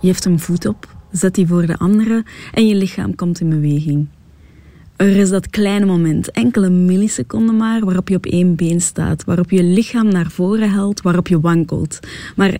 Je 0.00 0.06
heeft 0.06 0.24
een 0.24 0.40
voet 0.40 0.66
op, 0.66 0.95
zet 1.16 1.34
die 1.34 1.46
voor 1.46 1.66
de 1.66 1.76
andere 1.76 2.24
en 2.52 2.66
je 2.66 2.74
lichaam 2.74 3.14
komt 3.14 3.40
in 3.40 3.48
beweging. 3.48 4.06
Er 4.96 5.16
is 5.16 5.30
dat 5.30 5.50
kleine 5.50 5.86
moment, 5.86 6.30
enkele 6.30 6.70
milliseconden 6.70 7.56
maar, 7.56 7.84
waarop 7.84 8.08
je 8.08 8.16
op 8.16 8.26
één 8.26 8.54
been 8.54 8.80
staat, 8.80 9.24
waarop 9.24 9.50
je 9.50 9.62
lichaam 9.62 10.08
naar 10.08 10.30
voren 10.30 10.70
helt, 10.70 11.02
waarop 11.02 11.28
je 11.28 11.40
wankelt. 11.40 12.00
Maar 12.36 12.58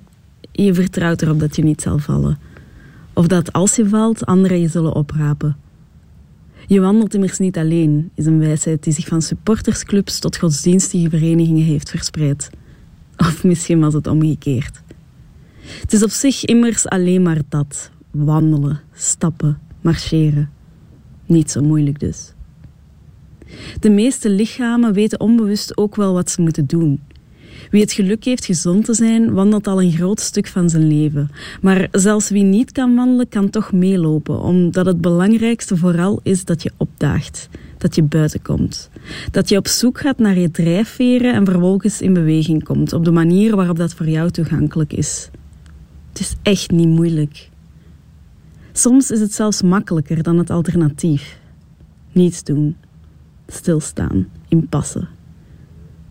je 0.53 0.75
vertrouwt 0.75 1.23
erop 1.23 1.41
dat 1.41 1.57
je 1.57 1.63
niet 1.63 1.83
zal 1.83 1.99
vallen. 1.99 2.39
Of 3.13 3.27
dat 3.27 3.53
als 3.53 3.77
je 3.77 3.89
valt, 3.89 4.27
anderen 4.27 4.61
je 4.61 4.69
zullen 4.69 4.95
oprapen. 4.95 5.57
Je 6.67 6.81
wandelt 6.81 7.15
immers 7.15 7.39
niet 7.39 7.57
alleen, 7.57 8.11
is 8.15 8.27
een 8.27 8.39
wijsheid 8.39 8.83
die 8.83 8.93
zich 8.93 9.07
van 9.07 9.23
supportersclubs 9.23 10.19
tot 10.19 10.37
godsdienstige 10.37 11.09
verenigingen 11.09 11.65
heeft 11.65 11.91
verspreid. 11.91 12.51
Of 13.17 13.45
misschien 13.45 13.81
was 13.81 13.95
het 13.95 14.07
omgekeerd. 14.07 14.83
Het 15.81 15.93
is 15.93 16.03
op 16.03 16.11
zich 16.11 16.45
immers 16.45 16.89
alleen 16.89 17.23
maar 17.23 17.41
dat. 17.49 17.91
Wandelen, 18.25 18.81
stappen, 18.93 19.59
marcheren. 19.81 20.51
Niet 21.27 21.51
zo 21.51 21.63
moeilijk 21.63 22.01
dus. 22.01 22.33
De 23.81 23.91
meeste 23.91 24.31
lichamen 24.31 24.93
weten 24.93 25.21
onbewust 25.21 25.77
ook 25.77 25.97
wel 25.97 26.13
wat 26.13 26.31
ze 26.31 26.43
moeten 26.43 26.67
doen. 26.67 27.01
Wie 27.71 27.81
het 27.81 27.93
geluk 27.93 28.25
heeft 28.25 28.45
gezond 28.45 28.85
te 28.85 28.95
zijn, 28.95 29.33
wandelt 29.33 29.67
al 29.67 29.83
een 29.83 29.93
groot 29.93 30.21
stuk 30.21 30.47
van 30.47 30.71
zijn 30.71 30.87
leven. 30.87 31.31
Maar 31.61 31.89
zelfs 31.91 32.31
wie 32.31 32.43
niet 32.43 32.73
kan 32.73 32.95
wandelen, 32.95 33.29
kan 33.29 33.51
toch 33.51 33.73
meelopen, 33.73 34.41
omdat 34.41 34.87
het 34.87 35.01
belangrijkste 35.01 35.77
vooral 35.77 36.21
is 36.23 36.45
dat 36.45 36.63
je 36.63 36.73
opdaagt, 36.77 37.49
dat 37.79 37.95
je 37.95 38.03
buiten 38.03 38.43
komt. 38.43 38.91
Dat 39.31 39.49
je 39.49 39.57
op 39.57 39.69
zoek 39.69 40.01
gaat 40.01 40.19
naar 40.19 40.39
je 40.39 40.51
drijfveren 40.51 41.35
en 41.35 41.45
vervolgens 41.45 42.01
in 42.01 42.13
beweging 42.13 42.65
komt, 42.65 42.93
op 42.93 43.05
de 43.05 43.11
manier 43.11 43.57
waarop 43.57 43.77
dat 43.77 43.95
voor 43.95 44.09
jou 44.09 44.31
toegankelijk 44.31 44.93
is. 44.93 45.31
Het 46.09 46.21
is 46.21 46.35
echt 46.43 46.71
niet 46.71 46.89
moeilijk. 46.89 47.51
Soms 48.77 49.11
is 49.11 49.21
het 49.21 49.35
zelfs 49.35 49.63
makkelijker 49.63 50.23
dan 50.23 50.39
het 50.39 50.51
alternatief. 50.51 51.39
Niets 52.13 52.45
doen. 52.45 52.77
Stilstaan. 53.47 54.29
Inpassen. 54.49 55.09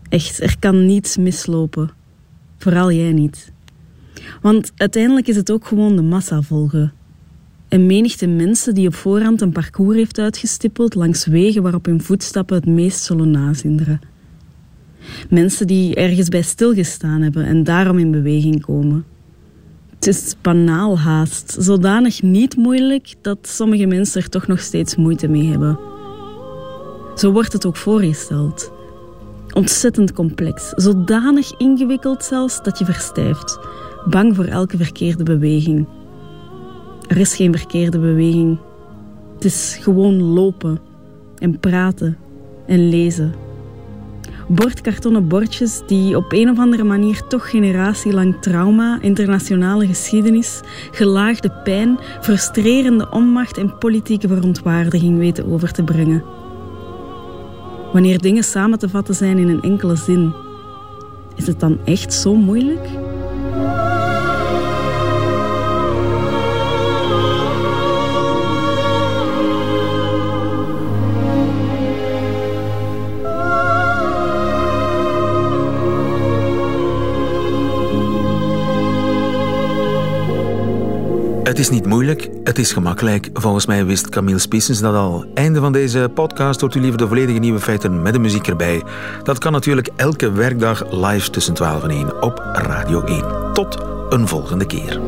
Echt, 0.08 0.40
er 0.40 0.58
kan 0.58 0.86
niets 0.86 1.16
mislopen. 1.16 1.90
Vooral 2.56 2.92
jij 2.92 3.12
niet. 3.12 3.52
Want 4.40 4.72
uiteindelijk 4.76 5.26
is 5.26 5.36
het 5.36 5.50
ook 5.50 5.66
gewoon 5.66 5.96
de 5.96 6.02
massa 6.02 6.42
volgen. 6.42 6.92
Een 7.68 7.86
menigte 7.86 8.26
mensen 8.26 8.74
die 8.74 8.86
op 8.86 8.94
voorhand 8.94 9.40
een 9.40 9.52
parcours 9.52 9.96
heeft 9.96 10.18
uitgestippeld 10.18 10.94
langs 10.94 11.26
wegen 11.26 11.62
waarop 11.62 11.84
hun 11.84 12.02
voetstappen 12.02 12.56
het 12.56 12.66
meest 12.66 13.02
zullen 13.02 13.30
nazinderen. 13.30 14.00
Mensen 15.28 15.66
die 15.66 15.94
ergens 15.94 16.28
bij 16.28 16.42
stilgestaan 16.42 17.22
hebben 17.22 17.44
en 17.44 17.64
daarom 17.64 17.98
in 17.98 18.10
beweging 18.10 18.60
komen. 18.60 19.04
Het 19.96 20.06
is 20.06 20.34
banaal 20.42 20.98
haast, 20.98 21.56
zodanig 21.58 22.22
niet 22.22 22.56
moeilijk 22.56 23.14
dat 23.20 23.38
sommige 23.42 23.86
mensen 23.86 24.22
er 24.22 24.28
toch 24.28 24.46
nog 24.46 24.60
steeds 24.60 24.96
moeite 24.96 25.28
mee 25.28 25.46
hebben. 25.46 25.78
Zo 27.14 27.32
wordt 27.32 27.52
het 27.52 27.66
ook 27.66 27.76
voorgesteld. 27.76 28.72
Ontzettend 29.52 30.12
complex, 30.12 30.68
zodanig 30.68 31.56
ingewikkeld 31.56 32.24
zelfs 32.24 32.62
dat 32.62 32.78
je 32.78 32.84
verstijft, 32.84 33.58
bang 34.10 34.36
voor 34.36 34.44
elke 34.44 34.76
verkeerde 34.76 35.22
beweging. 35.22 35.86
Er 37.08 37.16
is 37.16 37.34
geen 37.34 37.56
verkeerde 37.56 37.98
beweging. 37.98 38.58
Het 39.34 39.44
is 39.44 39.78
gewoon 39.80 40.22
lopen 40.22 40.78
en 41.38 41.60
praten 41.60 42.16
en 42.66 42.88
lezen. 42.88 43.45
Bordkartonnen 44.48 45.28
bordjes 45.28 45.82
die 45.86 46.16
op 46.16 46.32
een 46.32 46.50
of 46.50 46.58
andere 46.58 46.84
manier 46.84 47.26
toch 47.26 47.50
generatielang 47.50 48.36
trauma, 48.40 48.98
internationale 49.00 49.86
geschiedenis, 49.86 50.60
gelaagde 50.90 51.50
pijn, 51.64 51.98
frustrerende 52.20 53.10
onmacht 53.10 53.58
en 53.58 53.78
politieke 53.78 54.28
verontwaardiging 54.28 55.18
weten 55.18 55.52
over 55.52 55.72
te 55.72 55.82
brengen. 55.84 56.24
Wanneer 57.92 58.20
dingen 58.20 58.44
samen 58.44 58.78
te 58.78 58.88
vatten 58.88 59.14
zijn 59.14 59.38
in 59.38 59.48
een 59.48 59.62
enkele 59.62 59.96
zin, 59.96 60.34
is 61.36 61.46
het 61.46 61.60
dan 61.60 61.78
echt 61.84 62.12
zo 62.12 62.34
moeilijk? 62.34 62.88
Het 81.56 81.64
is 81.64 81.70
niet 81.70 81.86
moeilijk, 81.86 82.28
het 82.44 82.58
is 82.58 82.72
gemakkelijk. 82.72 83.28
Volgens 83.32 83.66
mij 83.66 83.84
wist 83.84 84.08
Camille 84.08 84.38
Spissens 84.38 84.80
dat 84.80 84.94
al. 84.94 85.24
Einde 85.34 85.60
van 85.60 85.72
deze 85.72 86.10
podcast 86.14 86.60
hoort 86.60 86.74
u 86.74 86.80
liever 86.80 86.98
de 86.98 87.06
volledige 87.06 87.38
nieuwe 87.38 87.60
feiten 87.60 88.02
met 88.02 88.12
de 88.12 88.18
muziek 88.18 88.46
erbij. 88.46 88.82
Dat 89.22 89.38
kan 89.38 89.52
natuurlijk 89.52 89.88
elke 89.96 90.32
werkdag 90.32 90.92
live 90.92 91.30
tussen 91.30 91.54
12 91.54 91.82
en 91.82 91.90
1 91.90 92.22
op 92.22 92.38
Radio 92.52 93.04
1. 93.04 93.24
Tot 93.52 93.78
een 94.08 94.28
volgende 94.28 94.66
keer. 94.66 95.00